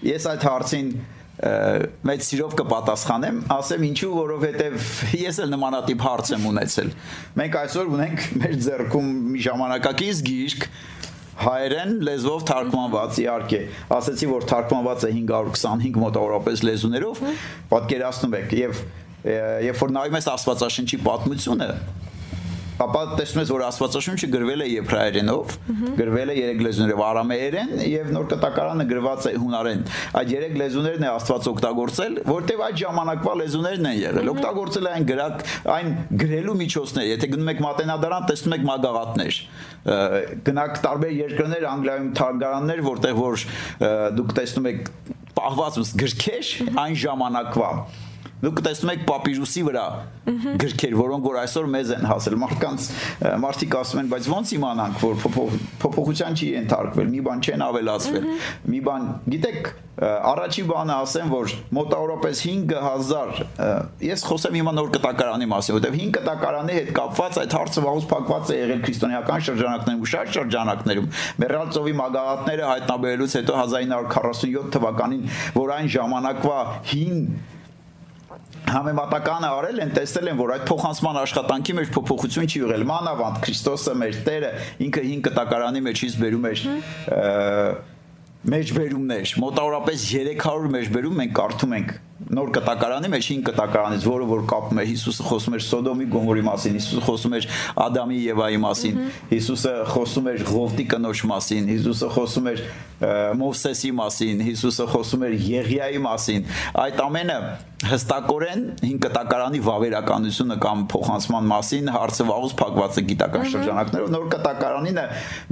[0.09, 0.93] Ես այդ հարցին
[1.39, 4.87] մեծ սիրով կպատասխանեմ, ասեմ ինչու, որովհետև
[5.21, 6.91] ես էլ նմանատիպ հարց եմ ունեցել։
[7.39, 10.67] Մենք այսօր ունենք մեր ձեռքում մի ժամանակակից գիրք,
[11.39, 13.61] հայերեն լեզվով թարգմանված իհարկե
[13.95, 17.23] ասացի որ թարգմանված է 525 մոտավորապես լեզուներով
[17.71, 18.83] պատկերացնում եք եւ
[19.69, 21.69] երբ որ նայում ես աստվածաշնչի պատմությունը
[22.85, 25.55] ապա տեսնում ես որ Աստվածաշունչը գրվել է եբրայերենով,
[25.99, 29.83] գրվել է երեք լեզուներով՝ արամեերեն եւ նոր կտակարանը գրված է հունարեն։
[30.19, 35.45] Այդ երեք լեզուներն է Աստված օգտագործել, որտեւ այդ ժամանակվա լեզուներն են եղել։ Օգտագործել այն գրակ,
[35.79, 39.41] այն գրելու միջոցներ։ Եթե գնում եք մատենադարան, տեսնում եք մագաղատներ։
[40.49, 43.47] Գնաք տարբեր երկրներ, Անգլիայում թարգարաններ, որտեղ որ
[44.19, 44.93] դուք տեսնում եք
[45.39, 47.71] պահված գրքեր այն ժամանակվա
[48.39, 49.85] Դուք տեսնում եք պապիրուսի վրա
[50.63, 52.85] գրքեր, որոնք որ այսօր մեզ են հասել։ Մարդկանց
[53.43, 55.17] մարդիկ ասում են, բայց ո՞նց իմանանք, որ
[55.83, 58.29] փոփոխության չի ենթարկվել, մի բան չեն ավելացվել։
[58.69, 63.41] Մի բան, գիտեք, առաջի բանը ասեմ, որ մոտավորապես 5000
[64.07, 68.53] ես խոսեմ հիմա նոր կտակարանի մասին, որտեղ 5 կտակարանի հետ կապված այդ հարցը վաղուց փակված
[68.55, 75.75] է եղել քրիստոնեական շրջանակներում ու շատ շրջանակներում։ Մեռալ ծովի մագաղատները հայտնաբերելուց հետո 1947 թվականին, որ
[75.79, 76.59] այն ժամանակվա
[76.95, 77.23] հին
[78.69, 83.95] համեմատականը արել են, տեսել են, որ այդ փոխանցման աշխատանքի մեջ փոփոխություն չի եղել։ Մանավանդ Քրիստոսը
[84.03, 84.51] մեր Տերը
[84.87, 86.65] ինքը հին կտակարանի մեջից բերում էր
[88.47, 94.81] մեջբերումներ, մոտավորապես 300 մեջբերում մենք կարդում ենք նոր կտակարանի մեջ 5 կտակարանից, որը որ կապում
[94.83, 97.47] է Հիսուսը խոսում էր Սոդոմի Գոմորի մասին, Հիսուսը խոսում էր
[97.85, 98.99] Ադամի Եվայի մասին,
[99.31, 102.63] Հիսուսը խոսում էր Ղովտի կնոջ մասին, Հիսուսը խոսում էր
[103.39, 106.47] Մովսեսի մասին, Հիսուսը խոսում էր Եղիայի մասին։
[106.83, 107.41] Այդ ամենը
[107.79, 115.05] հստակորեն 5 կտակարանի վավերականությունը կամ փոխանցման մասին հարցը վաղուց փակված է գիտական շրջանակներով նոր կտակարանինը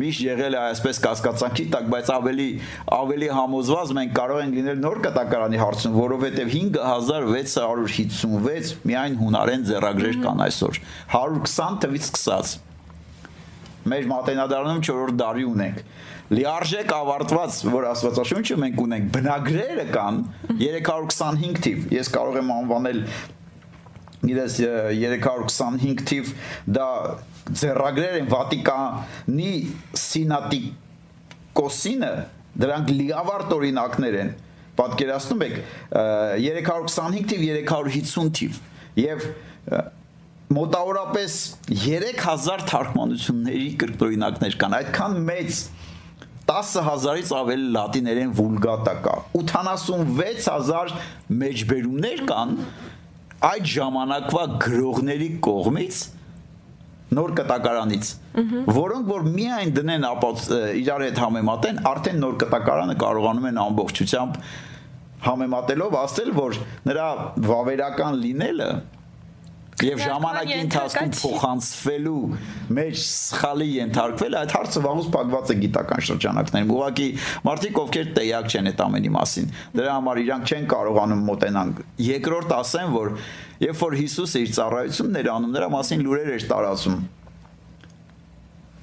[0.03, 2.49] միշտ եղել է այսպես կասկածանքի տակ բայց ավելի
[2.97, 10.39] ավելի համոզված մենք կարող ենք լինել նոր կտակարանի հարցում որովհետև 5656 միայն հունարեն ձեռագրեր կան
[10.47, 10.75] այսօր
[11.17, 12.47] 120 թվից սկսած
[13.87, 15.77] Մեր մատենադարանում 4-րդ դարի ունենք
[16.27, 20.17] լիարժեք ավարտված, որ Աստվածաշունչը մենք ունենք, բնագրերը կան
[20.59, 22.99] 325 թիվ։ Ես կարող եմ անվանել
[24.27, 24.57] գիտես
[24.97, 26.33] 325 թիվ
[26.79, 26.89] դա
[27.61, 29.53] ձեռագրեր են Վատիկանի
[30.03, 32.11] սինատիկոսինը
[32.63, 34.33] դրանք լիավարտ օրինակներ են
[34.77, 35.57] պատկերացնում եք
[35.93, 38.59] 325 թիվ 350 թիվ
[39.03, 39.27] եւ
[40.57, 41.37] մոտավորապես
[41.71, 45.63] 3000 թարգմանությունների կրկնօրինակներ կան այդքան մեծ
[46.47, 50.93] 10000-ից ավելի լատիներեն վուլգատա կա 86000
[51.41, 52.55] մեջբերումներ կան
[53.51, 55.99] այդ ժամանակվա գրողների կողմից
[57.15, 58.09] նոր կտակարանից
[58.77, 60.49] որոնք որ միայն դնեն ապաց
[60.81, 64.41] իրար հետ համեմատեն արդեն նոր կտակարանը կարողանում են ամբողջությամբ
[65.27, 66.59] համեմատելով ասել որ
[66.91, 67.07] նրա
[67.47, 68.71] վավերական լինելը
[69.85, 72.21] եւ ժամանակի ընթացքում փոխանցվելու
[72.77, 77.09] մեջ սխալի ենթարկվել այդ հարցը վաղուց փակված է գիտական շրջանակներում ուղղակի
[77.49, 81.75] մարդիկ ովքեր տեղյակ չեն այդ ամենի մասին դրա համար իրանք չեն կարողանում մոտենալ
[82.07, 83.13] երկրորդ ասեմ որ
[83.63, 86.99] երբ որ Հիսուսը իր ծառայությունն էր անում նրա մասին լուրեր էր տարածում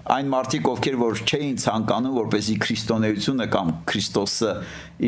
[0.04, 4.52] այն մարդիկ ովքեր որ չէին ցանկանում որպեսի քրիստոնեությունը կամ Քրիստոսը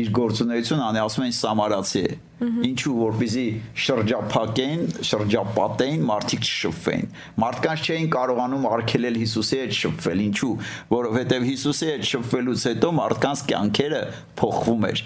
[0.00, 3.42] իր գործունեությունը անի ասում են սամարացի է ինչու որպեսի
[3.80, 7.06] շրջափակեն, շրջապատեն, մարդիկ չշփվեն։
[7.40, 10.50] Մարդկանց չէին կարողանում արգելել Հիսուսի հետ շփվել, ինչու,
[10.90, 14.02] որովհետև Հիսուսի հետ շփվելուց հետո մարդկանց կյանքերը
[14.36, 15.02] փոխվում էր։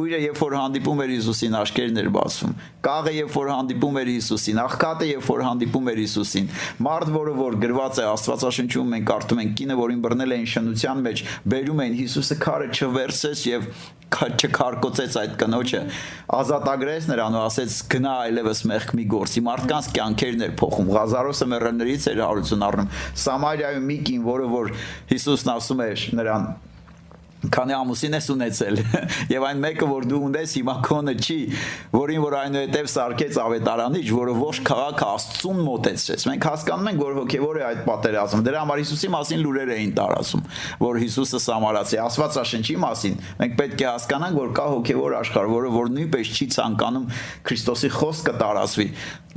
[0.00, 4.60] Գույրը երբ որ հանդիպում էր Հիսուսին, աշկերն էր բացվում։ Կաղը երբ որ հանդիպում էր Հիսուսին,
[4.64, 6.50] աղքատը երբ որ հանդիպում էր Հիսուսին,
[6.88, 11.20] մարդ, որը որ գրված է Աստվածաշնչում մենք կարդում ենք, կինը, որին բռնել էին շնության մեջ,
[11.52, 13.66] բերում էին Հիսուսը քարը չվերցեց եւ
[14.10, 15.80] չքարկոցեց այդ կնոջը
[16.34, 22.08] ազատագրեց նրան ու ասեց գնա այլևս մեղք մի գործի մարդկանց կյանքերն էր փոխում Ղազարոսը մեռներից
[22.10, 22.90] էր հարություն առնում
[23.22, 24.74] Սամարիայում մի կին որը որ
[25.14, 26.50] Հիսուսն ասում էր նրան
[27.48, 28.78] քանի ամուսին ես ունեցել
[29.34, 31.36] եւ այն մեկը որ դու ունես հիմա քոնը չի
[31.94, 37.60] որին որ այնուհետեւ սարկեց ավետարանիչ որը ոչ քաղաքը աստծուն մոտեցրեց մենք հասկանում ենք որ հոգեվոր
[37.60, 40.44] է այդ պատերազմը դրա համար Հիսուսի մասին լուրեր էին տարածում
[40.84, 45.90] որ Հիսուսը սամարացի աստվածաշնչի մասին մենք պետք է հասկանանք որ կա հոգեվոր աշխարհ որը որ
[45.96, 47.08] նույնպես չի ցանկանում
[47.48, 48.88] Քրիստոսի խոսքը տարածվի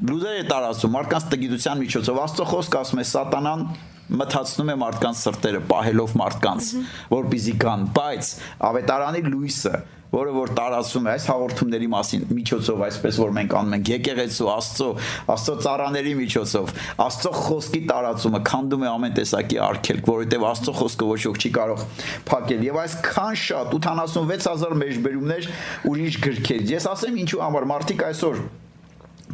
[0.10, 3.68] լուրեր է տարածում մարդկանց տգիտության միջոցով աստծո խոսքը ասում է սատանան
[4.12, 6.70] մթացնում է մարդկանց սրտերը, պահելով մարդկանց,
[7.14, 8.32] որպիսի կան, բայց
[8.70, 9.76] ավետարանի լույսը
[10.14, 14.90] որը որ տարածվում է այս հաղորդումների մասին միջոցով այսպես որ մենք անում ենք եկեղեցու Աստծո
[15.34, 16.74] Աստծո ծառաների միջոցով
[17.08, 21.86] Աստծո խոսքի տարածումը քանդում է ամեն տեսակի արգելք որովհետև Աստծո խոսքը ոչ ոք չի կարող
[22.30, 25.50] փակել եւ այսքան շատ 86000 մեջբերումներ
[25.94, 28.44] ուրիշ գրքեր ես ասեմ ինչու համար մարդիկ այսօր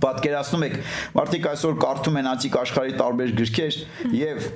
[0.04, 0.76] պատկերացնում եք
[1.20, 3.80] մարդիկ այսօր կարդում են անտիկ աշխարհի տարբեր գրքեր
[4.20, 4.50] եւ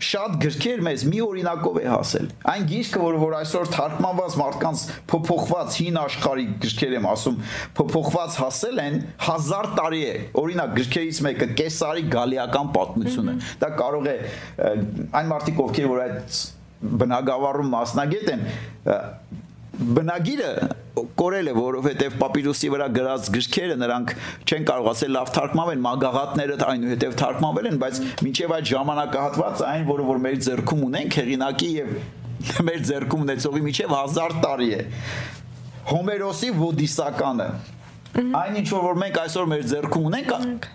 [0.00, 5.76] շատ գրքեր մեզ մի օրինակով է հասել։ Այն գիրքը, որ որ այսօր թարգմանված մարդկանց փոփոխված
[5.80, 7.36] հին աշխարհի գրքեր եմ ասում,
[7.80, 14.16] փոփոխված հասել են 1000 տարի է։ Օրինակ գրքերից մեկը Կեսարի գալիական պատմությունը։ Դա կարող է
[15.20, 16.40] այն մարդիկ, ովքեր որ այդ
[16.80, 18.44] բնագավառում մասնագետ են,
[19.80, 20.50] բնագիրը
[21.16, 24.10] կորել է, որովհետև պապիրուսի վրա գրած գրքերը նրանք
[24.44, 30.20] չեն կարողացել լավ թարգմանել, մագաղատները այնուհետև թարգմանվել են, բայց մինչև այդ ժամանակահատվածը այն, որը որ
[30.26, 31.94] մեր ձեռքում ունենք, հեղինակի եւ
[32.68, 34.82] մեր ձեռքում ունեցողի միջև 1000 տարի է։
[35.90, 37.48] Հոմերոսի ոդիսականը։
[38.40, 40.68] Այն ինչ որ մենք այսօր մեր ձեռքում ունենք,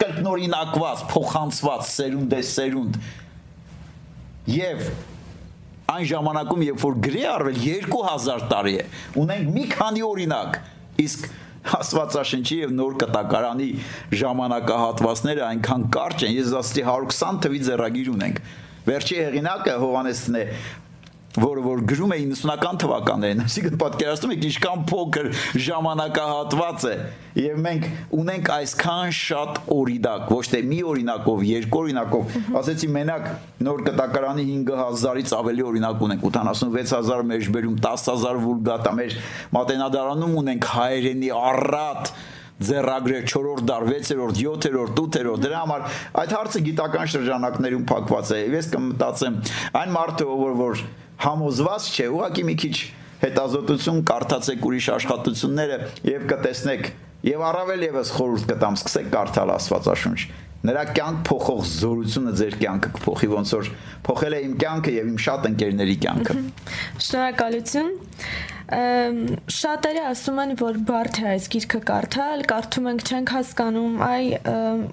[0.00, 3.00] կրկնօրինակված, փոխանցված սերունդ է սերունդ։
[4.50, 4.84] Եվ
[5.90, 8.88] այն ժամանակում երբ որ գրի արվել 2000 տարի է
[9.20, 10.58] ունենք մի քանի օրինակ
[11.04, 13.66] իսկ Աստվածաշնչի եւ նոր կտակարանի
[14.20, 18.38] ժամանակահատվածները այնքան կարճ են ես ասացի 120 թվի ձեռագիր ունենք
[18.86, 20.44] վերջի հեղինակը Հովանեսն է
[21.40, 25.28] որը որ գրում է 90-ական թվականներին, այսինքն պատկերացնում եք ինչքան փոքր
[25.66, 26.94] ժամանակահատված է
[27.40, 27.86] եւ մենք
[28.20, 33.28] ունենք այսքան շատ օրինակ, ոչ թե մի օրինակով, երկու օրինակով, ասեցի մենակ
[33.68, 39.16] նոր կտակարանի 5000-ից ավելի օրինակ ունենք, 86000 մեջբերում, 10000 վուլգատա, մեր
[39.56, 42.12] մատենադարանում ունենք հայերենի առատ
[42.60, 45.84] ձեռագրեր 4-րդ դար, 6-րդ, 7-րդ, 8-րդ դրա համար
[46.22, 49.38] այդ հարցը գիտական շրջանակներում փակված է։ Ես կմտածեմ,
[49.80, 50.82] այն մարդը, որ որ
[51.20, 52.76] համոզված չէ, ուղղակի մի քիչ
[53.20, 55.78] հետազոտություն կարդացեք ուրիշ աշխատությունները
[56.08, 56.86] եւ կտեսնեք
[57.28, 60.20] եւ առավել եւս խորհուրդ կտամ սկսեք կարդալ Աստվածաշունչ
[60.70, 63.68] նրա կյանք փոխող զորությունը ձեր կյանքը կփոխի ոնց որ
[64.08, 66.34] փոխել է իմ կյանքը եւ իմ շատ ընկերների կյանքը
[67.06, 67.92] շնորհակալություն
[68.70, 74.28] շատերը ասում են, որ բարդ է այս գիրքը կարդալ, կարդում ենք չենք հասկանում, այ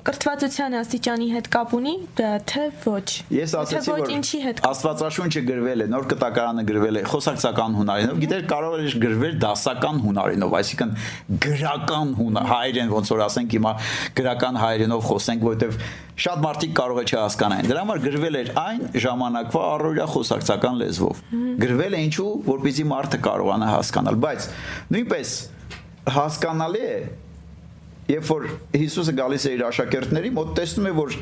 [0.08, 3.06] կրթվածության աստիճանի հետ կապ ունի, դա թե ոչ։
[3.38, 8.50] Ես ասացի, որ ինչի հետ Աստվածաշունչը գրվել է, նոր կտակարանը գրվել է խոսակցական հունարենով, գիտեր
[8.50, 10.98] կարող էր գրվել դասական հունարենով, այսինքն
[11.46, 12.18] գրական
[12.58, 13.78] հայերեն ոնց որ ասենք հիմա
[14.18, 19.60] գրական հայերենով խոսենք, որովհետև շատ մարդիկ կարող է չհասկանային։ Դրա համար գրվել էր այն ժամանակվա
[19.74, 21.20] առօրյա խոսակցական լեզվով։
[21.62, 24.48] Գրվել է ինչու, որպեսզի մարդը կարողանա հասկանալ, բայց
[24.96, 25.32] նույնպես
[26.18, 26.98] հասկանալի է,
[28.14, 28.46] երբ որ
[28.78, 31.18] Հիսուսը գալիս է իր աշակերտների մոտ, տեսնում է, որ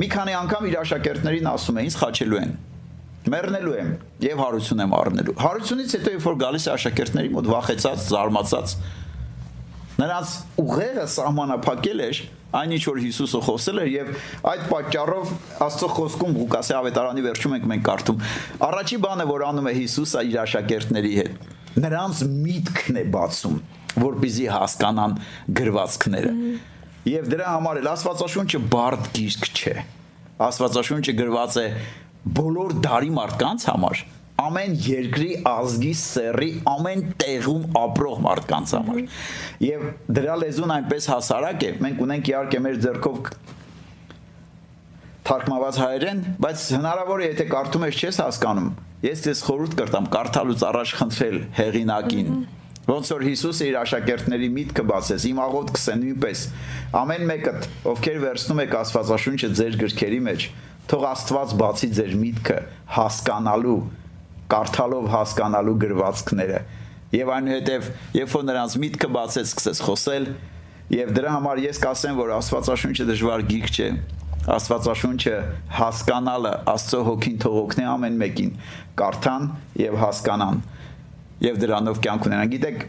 [0.00, 2.58] մի քանի անգամ իր աշակերտներին ասում է, ինձ խաչելու են
[3.30, 3.88] մեռնելու եմ
[4.24, 8.74] եւ հարություն եմ առնելու։ Հարությունից հետո երբ որ գալիս է աշակերտների մոտ վախեցած, զարմացած,
[10.00, 12.20] նրանց ուղեղը սահմանափակել էր
[12.60, 14.08] այն ինչ որ Հիսուսը խոսել էր եւ
[14.50, 15.32] այդ պատճառով
[15.66, 18.24] Աստծո խոսքում Ղուկասի ավետարանի վերջում ենք մենք կարդում
[18.66, 23.58] առաջի բանը որ անում է Հիսուսը իր աշակերտների հետ նրանց միտքն է բացում
[24.00, 25.16] որպեսզի հասկանան
[25.60, 26.32] գրվածքները
[27.10, 29.74] եւ դրա համար էլ Աստվածաշունչը բարդ գիրք չէ
[30.46, 31.66] Աստվածաշունչը գրված է
[32.40, 34.02] բոլոր դարի մարդկանց համար
[34.40, 39.00] ամեն երկրի ազգի սերի ամեն տեղում ապրող մարդկանց համար
[39.66, 39.86] եւ
[40.18, 43.32] դրա լեզուն այնպես հասարակ է մենք ունենք իհարկե մեր ձեռքով
[45.30, 48.70] թարգմանված հայերեն բայց հնարավոր է եթե կարդում ես չես հասկանում
[49.04, 52.34] ես դες խորհուրդ կրտամ կարդալուց առաջ խնդրել հեղինակին
[52.90, 56.42] ոնց որ Հիսուսը իր աշակերտների միտքը բացեց իմ աղոթքս է նույնպես
[57.00, 57.52] ամեն մեկը
[57.90, 60.46] ովքեր վերցնում եք Աստվածաշունչը ձեր գրքերի մեջ
[60.90, 62.58] թող Աստված բացի ձեր միտքը
[62.96, 63.80] հասկանալու
[64.50, 66.62] կարդալով հասկանալու գրվածքները
[67.14, 70.26] եւ այնուհետեւ երբ որ նրանց միտքը բացեց սկսեց խոսել
[70.90, 73.88] եւ դրա համար ես կասեմ որ Աստվածաշունչը դժվար գիրք չէ
[74.50, 75.34] Աստվածաշունչը
[75.78, 78.54] հասկանալը Աստծո հոգին թողոքն է ամեն մեկին
[79.00, 80.62] կարդան եւ հասկանան
[81.46, 82.80] եւ դրանով կյանք ունենան գիտեք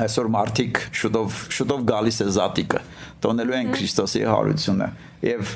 [0.00, 2.80] այսօր մարդիկ շուտով շուտով գալիս է զատիկը
[3.24, 4.88] տոնելու են Քրիստոսի հարությունը
[5.26, 5.54] եւ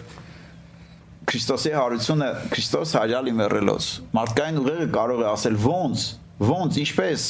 [1.31, 6.07] Քրիստոսի հարությունը Քրիստոս հայրալի մեռելոց մարդկային ուղեղը կարող է ասել ոնց
[6.51, 7.29] ոնց ինչպես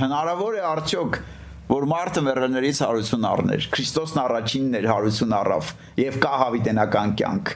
[0.00, 1.20] հնարավոր է արդյոք
[1.66, 7.54] որ մարդը մեռելներից հարություն առներ Քրիստոսն առաջինն էր հարություն առավ եւ կա հավիտենական կյանք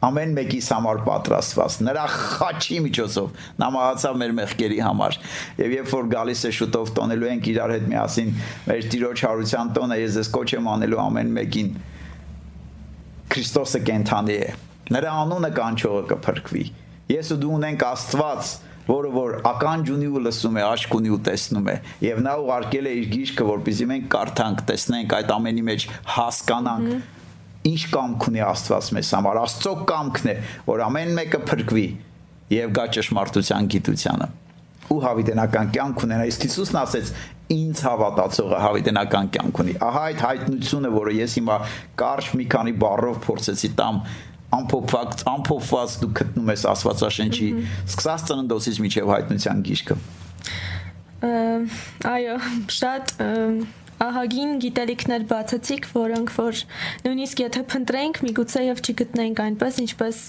[0.00, 5.18] ամեն մեկիս համար պատրաստված նրա խաչի միջոցով նա մահացավ մեր մեղքերի համար
[5.60, 8.32] եւ երբ որ գալիս է շուտով տոնելու ենք իրար հետ միասին
[8.70, 11.70] մեր տիրոջ հարության տոնը ես ես կոչ եմ անելու ամեն մեկին
[13.30, 14.48] Քրիստոսը կենթանի է
[14.96, 16.64] նրա անունը կանչողը կփրկվի
[17.12, 18.56] ես ու դու ունենք Աստված
[18.88, 22.90] որը որ ականջ ունի ու լսում է, աչք ունի ու տեսնում է, եւ նա ուղարկել
[22.90, 27.18] է իր գիրքը, որպեսզի մենք կարդանք, տեսնենք այդ ամենի մեջ հասկանանք
[27.70, 30.36] ինչ կամք ունի Աստված մեզ համար։ Աստծո կամքն է,
[30.70, 31.88] որ ամեն մեկը փրկվի
[32.56, 34.28] եւ գա ճշմարտության գիտությանը
[34.90, 37.12] ու հավիտենական կյանք ունենա։ Իսկ Հիսուսն ասեց.
[37.50, 41.56] ինձ հավատացողը հավիտենական կյանք ունի։ Ահա այդ հայտնությունը, որը ես հիմա
[41.98, 43.96] կարճ մի քանի բառով փորձեցի տամ,
[44.56, 47.50] ամփոփված ամփոփված դու գտնում ես Աստվածաշնչի
[47.90, 49.98] սկսած ծննդոցից միջև հայտնության գիրքը
[52.10, 52.36] այո
[52.80, 53.14] շատ
[54.00, 56.60] ահագին գիտելիքներ բացեցիք, որոնք որ
[57.04, 60.20] նույնիսկ եթե փնտրենք, միգուցե եւ չգտնենք այնպես, ինչպես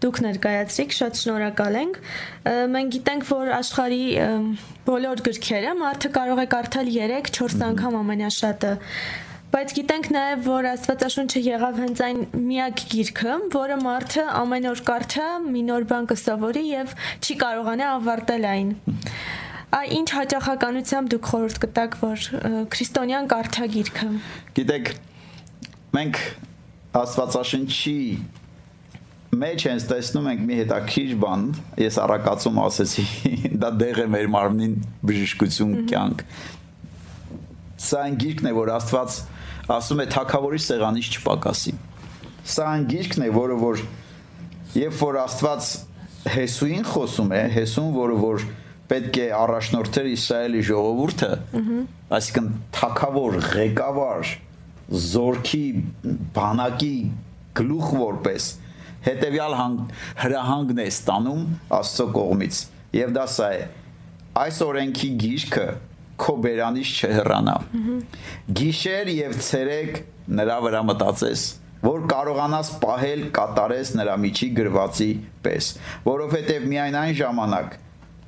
[0.00, 1.98] դուք ներկայացրիք, շատ շնորհակալ ենք։
[2.76, 4.04] Մենք գիտենք, որ աշխարհի
[4.88, 8.72] բոլոր գրքերը մարդը կարող է կարդալ 3-4 անգամ ամենաշատը
[9.50, 15.24] Բայց գիտենք նաև, որ Աստվածաշունչը եղավ հենց այն միակ գիրքը, որը մարդը ամեն օր կարդա,
[15.42, 18.70] մի նոր բան կսովորի եւ չի կարողանա ավարտել այն։
[19.74, 22.28] Այ ինչ հաջողականությամբ դուք խորհուրդ կտաք, որ
[22.76, 24.08] քրիստոնյան կարդա գիրքը։
[24.60, 24.92] Գիտեք,
[25.98, 26.22] մենք
[27.00, 27.96] Աստվածաշնչի
[29.40, 31.44] մեջ հենց տեսնում ենք մի հետաքրիր բան,
[31.78, 33.04] ես առակացում ասեցի,
[33.62, 36.24] դա դեղ է մեր մարմնին բժշկություն կյանք։
[37.80, 39.20] Սա այն գիրքն է, որ Աստված
[39.70, 41.72] ասում է թակավորի սեղանից չպակասի։
[42.50, 43.82] Սա այն գիրքն է, որը որ
[44.80, 45.68] երբ որ Աստված
[46.30, 48.42] Հեսուին խոսում է, Հեսուն, որը որ
[48.90, 51.30] պետք է առաջնորդեր Իսրայելի ժողովուրդը,
[52.18, 54.32] այսինքն թակավոր, ղեկավար,
[55.10, 55.64] զորքի,
[56.36, 56.96] բանակի
[57.60, 58.48] գլուխ որպես
[59.06, 59.54] հետեւյալ
[60.24, 61.44] հրահանգն է ստանում
[61.78, 62.58] Աստծո կողմից։
[62.98, 63.62] Եվ դա սա է։
[64.40, 65.66] Այս օրենքի գիրքը
[66.20, 67.56] քո բերանից չհեռանա։
[68.60, 70.00] Գիշեր եւ ցերեկ
[70.40, 71.44] նրա վրա մտածես
[71.80, 75.12] որ կարողանաս պահել կատարես նրա միջի գրվածի
[75.44, 75.68] պես,
[76.04, 77.78] որովհետև միայն այն ժամանակ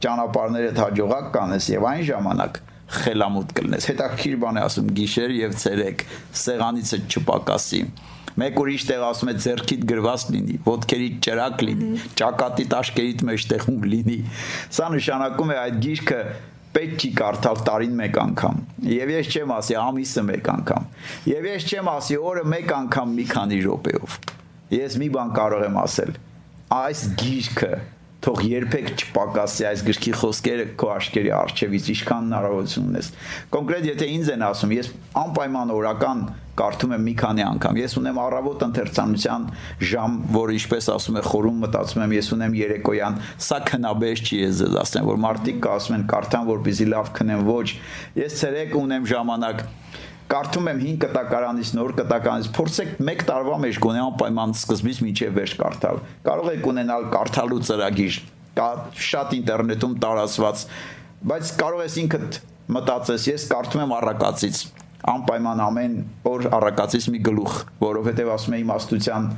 [0.07, 2.63] ճանապարհներդ հաջողակ կանես եւ այն ժամանակ
[2.93, 6.07] խելամուտ կլնես։ Հետաքրիր բան է ասում գիշեր եւ ցերեկ,
[6.43, 7.83] սեղանիցը չպակասի
[8.43, 11.89] մեկ ուրիշ տեղ ասում է ձերքիդ գրված լինի, ոտքերիդ ճրակ լինի,
[12.21, 14.17] ճակատի տաշկերիդ մեջ տեղում լինի։
[14.73, 16.21] Սա նշանակում է այդ գիրքը
[16.73, 18.61] պետք չի կարդալ տարին մեկ անգամ։
[18.93, 20.87] Եվ ես չեմ ասի ամիսը մեկ անգամ։
[21.33, 24.21] Եվ ես չեմ ասի օրը մեկ անգամ մի քանի րոպեով։
[24.73, 26.15] Ես մի բան կարող եմ ասել։
[26.73, 27.73] Այս գիրքը
[28.23, 33.09] թող երբեք չպակասի այս գրքի խոսքերը քո աշկերի արժևից ինչքան հնարավորություն ունես
[33.57, 34.91] կոնկրետ եթե ինձ են ասում ես
[35.23, 36.21] անպայման օրական
[36.59, 39.45] կարդում եմ մի քանի անգամ ես ունեմ առավոտ ընթերցանության
[39.93, 44.61] ժամ որը ինչպես ասում է խորում մտածում եմ ես ունեմ երեկոյան սա քնաբեж չի ես
[44.61, 47.69] ձեզ ասեմ որ մարդիկ ասում են կարդան որպեսզի լավ քնեն ոչ
[48.21, 49.65] ես ցերեկ ունեմ ժամանակ
[50.33, 55.57] կարդում եմ 5 կտակարանից նոր կտակարանից փորձեք 1 տարվա մեջ գոնե անպայման սկզբից մինչև վերջ
[55.61, 58.21] կարդալ կարող եք ունենալ կարդալու ծրագիր
[58.57, 58.69] կա
[59.13, 60.65] շատ ինտերնետում տարածված
[61.33, 62.41] բայց կարող ես ինքդ
[62.77, 64.63] մտածես ես կարդում եմ առակացից
[65.11, 65.97] անպայման ամեն
[66.31, 69.29] օր առակացից մի գլուխ որովհետև ասում եմ իմաստության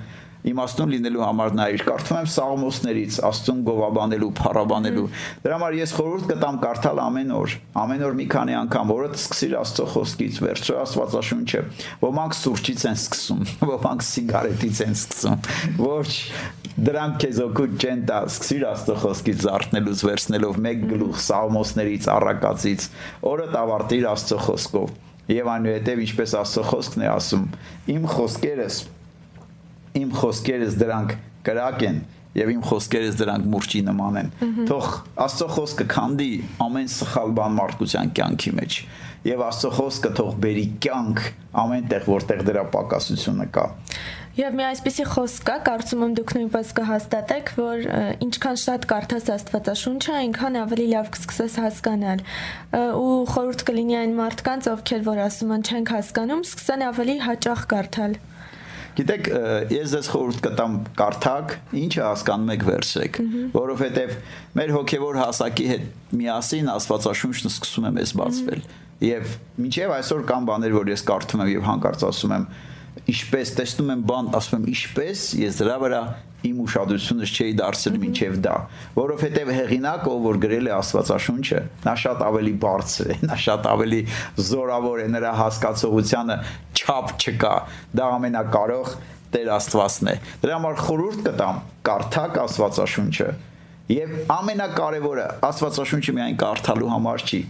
[0.44, 5.04] իմաստուն լինելու համար նայիր կարդում եմ սաղմոսներից աստծուն գովաբանելու փառաբանելու
[5.44, 9.54] դրա համար ես խորհուրդ կտամ կարդալ ամեն օր ամեն օր մի քանի անգամ որը սկսիր
[9.62, 11.62] աստծո խոսքից վերջը աստվածաշունչը
[12.04, 13.42] ոմանք սուրճից են սկսում
[13.72, 16.12] ոմանք սիգարետից են սկսում ոչ
[16.74, 22.88] դրանք քեզ օգուտ չեն տա սկսիր աստծո խոսքից զարթնելուց վերցնելով մեկ գլուխ սաղմոսներից առակացից
[23.30, 24.94] օրը տավարտիր աստծո խոսքով
[25.30, 27.44] Եվ այնուհետև ինչպես Աստծո խոսքն է ասում,
[27.94, 28.80] իմ խոսքերս
[29.94, 31.12] իմ խոսքերս դրանք
[31.46, 31.98] կրակ են
[32.34, 34.30] եւ իմ խոսքերս դրանք մուրճի նման են
[34.66, 34.88] թող
[35.24, 36.30] աստծո խոսքը քանդի
[36.64, 38.78] ամեն սխալ բան մարդկության կյանքի մեջ
[39.24, 41.24] եւ աստծո խոսքը թող բերի կյանք
[41.64, 43.66] ամեն տեղ որտեղ դրա պակասությունը կա
[44.34, 47.84] Եվ մի այսպիսի խոսք կա, կարծում եմ դուք նույնպես կհաստատեք, որ
[48.24, 52.24] ինչքան շատ կարդաս Աստվածաշունչը, այնքան ավելի լավ կսկսես հասկանալ։
[52.98, 58.18] Ու խորհուրդ կլինի այն մարդկանց, ովքեր որ ասում են չենք հասկանում, սկսեն ավելի հաճախ կարդալ։
[58.94, 59.30] Գիտեք,
[59.74, 63.16] ես ձեզ խորհուրդ կտամ կարդակ, ինչը հասկանում եք վերցրեք,
[63.54, 64.12] որովհետև
[64.58, 68.62] մեր հոգևոր հասակի հետ միասին Աստվածաշունչն սկսում է մեզ բացվել։
[69.02, 72.44] Եվ մինչև այսօր կան բաներ, որ ես կարդում եմ եւ հանկարծ ասում եմ,
[73.14, 76.02] ինչպես տեսնում եմ բան, ասում եմ ինչպես ես դրա վրա
[76.44, 78.54] իմ ուշադրությունս չէի դարձել մինչև դա,
[78.98, 84.00] որովհետև հեղինակը, որ գրել է Աստվածաշունչը, նա շատ ավելի բարձր է, նա շատ ավելի
[84.50, 86.36] զորավոր է, նրա հասկացողությանը
[86.76, 87.54] չափ չկա։
[87.96, 88.94] Դա ամենակարող
[89.34, 90.14] Տեր Աստվածն է։
[90.44, 91.56] Դրա համար խորհուրդ կտամ
[91.88, 93.28] կարդակ Աստվածաշունչը
[93.90, 97.40] եւ ամենակարևորը Աստվածաշունչը միայն կարդալու համար չի,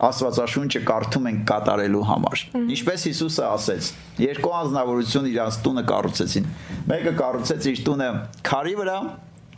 [0.00, 2.42] Աստվածաշունչը կարդում են կատարելու համար։
[2.72, 3.88] Ինչպես Հիսուսը ասեց,
[4.22, 6.46] երկու անznավորություն իրանց տունը կառուցեցին։
[6.88, 8.08] Մեկը կառուցեց իր տունը
[8.48, 8.98] քարի վրա,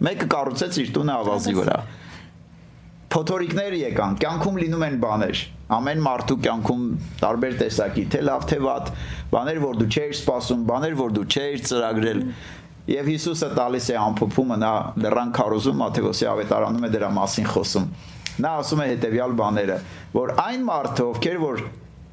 [0.08, 1.76] մեկը կառուցեց իր տունը ավազի վրա։
[3.12, 5.40] Փոթորիկներ եկան, կյանքում լինում են բաներ։
[5.72, 6.84] Ամեն մարդու կյանքում
[7.22, 8.88] տարբեր տեսակի, թե լավ թե վատ,
[9.32, 12.22] բաներ, որ դու չէիր սպասում, բաներ, որ դու չէիր ծրագրել։
[12.92, 14.72] Եվ Հիսուսը տալիս է ամփոփումը, նա
[15.04, 17.86] լրան քարոզում Մատթեոսի ավետարանում է դրա մասին խոսում
[18.40, 19.78] Նա ասում է հետեւյալ բաները,
[20.16, 21.64] որ այն մարդը, ովքեր որ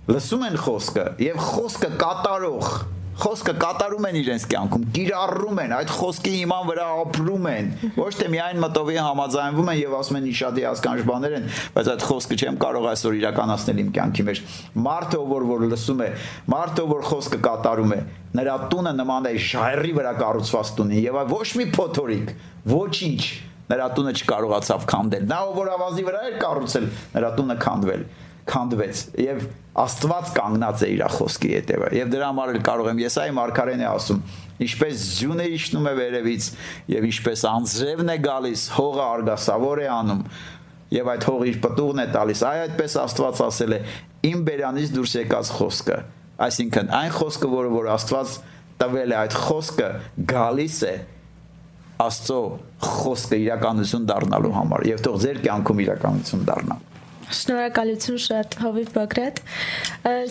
[0.10, 2.72] լսում են խոսքը եւ խոսքը կատարող
[3.20, 7.68] խոսքը կատարում են իրենց կյանքում, կիրառում են, այդ խոսքի իման վրա ապրում են,
[7.98, 12.06] ոչ թե միայն մտովի համաձայնվում են եւ ասում են իշադի հասկանջ բաներ են, բայց այդ
[12.10, 14.42] խոսքը չեմ կարող այսօր իրականացնել իմ կյանքի մեջ։
[14.88, 16.10] Մարդը, որ որ լսում է,
[16.56, 18.00] մարդը, որ խոսքը կատարում է,
[18.40, 22.34] նրա տունը նման է ժայռի վրա կառուցված տունին եւ ոչ մի փոթորիկ,
[22.70, 23.22] ոչինչ
[23.70, 28.04] նրա տունը չկարողացավ քանդել։ Նա ով որ ավազի վրա էր կառուցել, նրա տունը քանդվել
[28.50, 29.42] քանդվեց եւ
[29.80, 33.88] Աստված կանգնած է իր խոսքի հետևը եւ դրա համար էլ կարող եմ Եսայի մարգարեն է
[33.90, 34.24] ասում.
[34.66, 36.48] Ինչպես ձյունը իջնում է վերևից
[36.94, 40.24] եւ ինչպես անձրևն է գալիս հողը արգասավոր է անում
[40.90, 43.80] եւ այդ հողը իր պտուղն է տալիս այ այդպես Աստված ասել է
[44.30, 46.00] իմ բերանից դուրս եկած խոսքը
[46.50, 48.36] այսինքն այն խոսքը որը որ Աստված
[48.80, 49.90] տվել է այդ խոսքը
[50.34, 50.94] գալիս է
[52.00, 52.42] Աստծո
[52.90, 56.78] խոսքը իրականություն դառնալու համար եւ թող ձեր կյանքում իրականություն դառնա։
[57.30, 59.42] Շնորհակալություն շատ Հովիվ Բագրատ։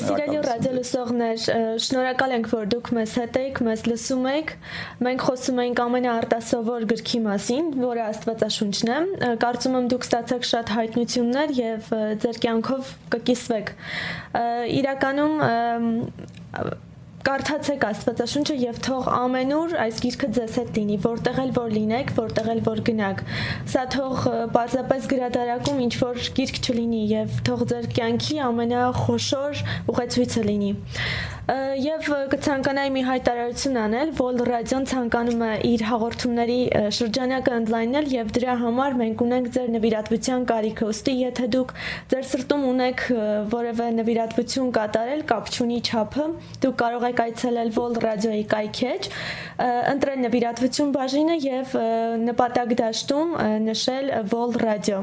[0.00, 1.44] Սիրելի ռադիոլսողներ,
[1.84, 4.50] շնորհակալ ենք, որ դուք մեզ հետ եք, մեզ լսում եք։
[5.06, 8.98] Մենք խոսում ենք ամենաարտասովոր գրքի մասին, որը Աստվածաշունչն է։
[9.44, 11.94] Կարծում եմ դուք ստացեք շատ հայտնություններ եւ
[12.26, 13.72] ձեր կյանքով կկիսվեք։
[14.82, 15.34] Իրականում
[17.26, 22.50] կարդացեք Աստվածաշունչը եւ թող ամենուր այս գիրքը ձեզ հետ լինի, որտեղ էլ որ լինեք, որտեղ
[22.54, 23.24] էլ որ գնաք։
[23.72, 29.64] Սա թող բացապես գրադարակում ինչ որ գիրք չլինի եւ թող ձեր կյանքի ամենախոշոր
[29.94, 30.72] ուղեցույցը լինի։
[31.48, 36.58] եւ կցանկանայի մի հայտարարություն անել, որ ռադիոն ցանկանում է իր հաղորդումների
[36.92, 41.72] շրջանակը ընդլայնել եւ դրա համար մենք ունենք ձեր նվիրատվության կարիքը։ Ոստի եթե դուք
[42.12, 43.04] ձեր սրտում ունեք
[43.54, 46.26] որևէ նվիրատվություն կատարել, կապ չունի չափը,
[46.68, 49.08] դուք կարող եք այցելել Vol Radio-ի կայքեջ,
[49.94, 51.72] ընտրել նվիրատվություն բաժինը եւ
[52.28, 53.32] նպատակ դաշտում
[53.64, 55.00] նշել Vol Radio։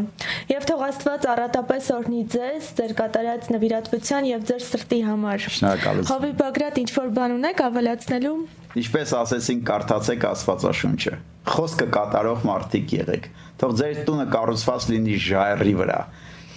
[0.54, 6.44] Եվ թող Աստված առատապես օրհնի ձեզ, ձեր կատարած նվիրատվության եւ ձեր սրտի համար։ Շնորհակալություն։ Հովի
[6.44, 8.32] Բագրատ ինչ որ բան ունեք ավելացնելու։
[8.76, 11.14] Ինչպես ասեցին, կարդացեք Աստվածաշունչը։
[11.48, 13.30] Խոսքը կատարող մարդիկ եղեք։
[13.62, 16.00] Թող ձեր տունը կառուցված լինի ժայռի վրա։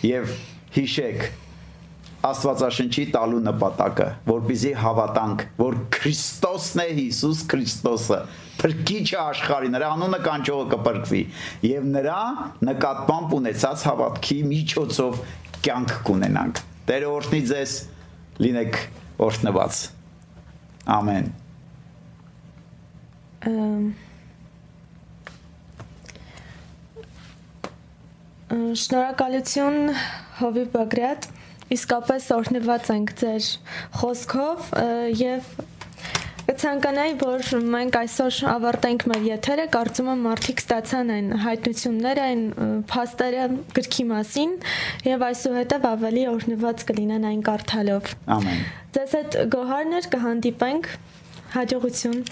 [0.09, 0.35] Եվ
[0.75, 1.23] հիշեք,
[2.27, 8.21] Աստվածաշնչի տալու նպատակը, որբիզի հավատանք, որ Քրիստոսն է Հիսուս Քրիստոսը,
[8.59, 11.23] փրկիչը աշխարհի, նրա անունը կանչողը կփրկվի
[11.71, 12.21] եւ նրա
[12.67, 15.27] նկատմամբ ունեցած հավատքի միջոցով
[15.69, 17.83] կյանք կունենանք։ Տերը օրհնի ձեզ,
[18.43, 18.83] լինեք
[19.19, 19.79] օրհնված։
[20.99, 21.33] Ամեն։
[28.49, 29.81] Շնորհակալություն
[30.39, 31.27] Հովի Բագրատ
[31.75, 33.49] իսկապես օրհնված ենք ձեր
[34.01, 34.71] խոսքով
[35.21, 35.51] եւ
[36.59, 42.43] Կցանկանայի, որ մենք այսօր ավարտենք մեր եթերը, կարծում եմ մարդիկ ստացան այն հայտնությունները, այն
[42.91, 43.47] փաստերը
[43.79, 44.59] գրքի մասին
[45.07, 48.63] եւ այսուհետեւ ավելի օրհնված կլինեն այն կարդալով։ Ամեն։
[48.99, 50.95] Ձեզ հետ գոհարներ կհանդիպենք
[51.55, 52.25] հաջողություն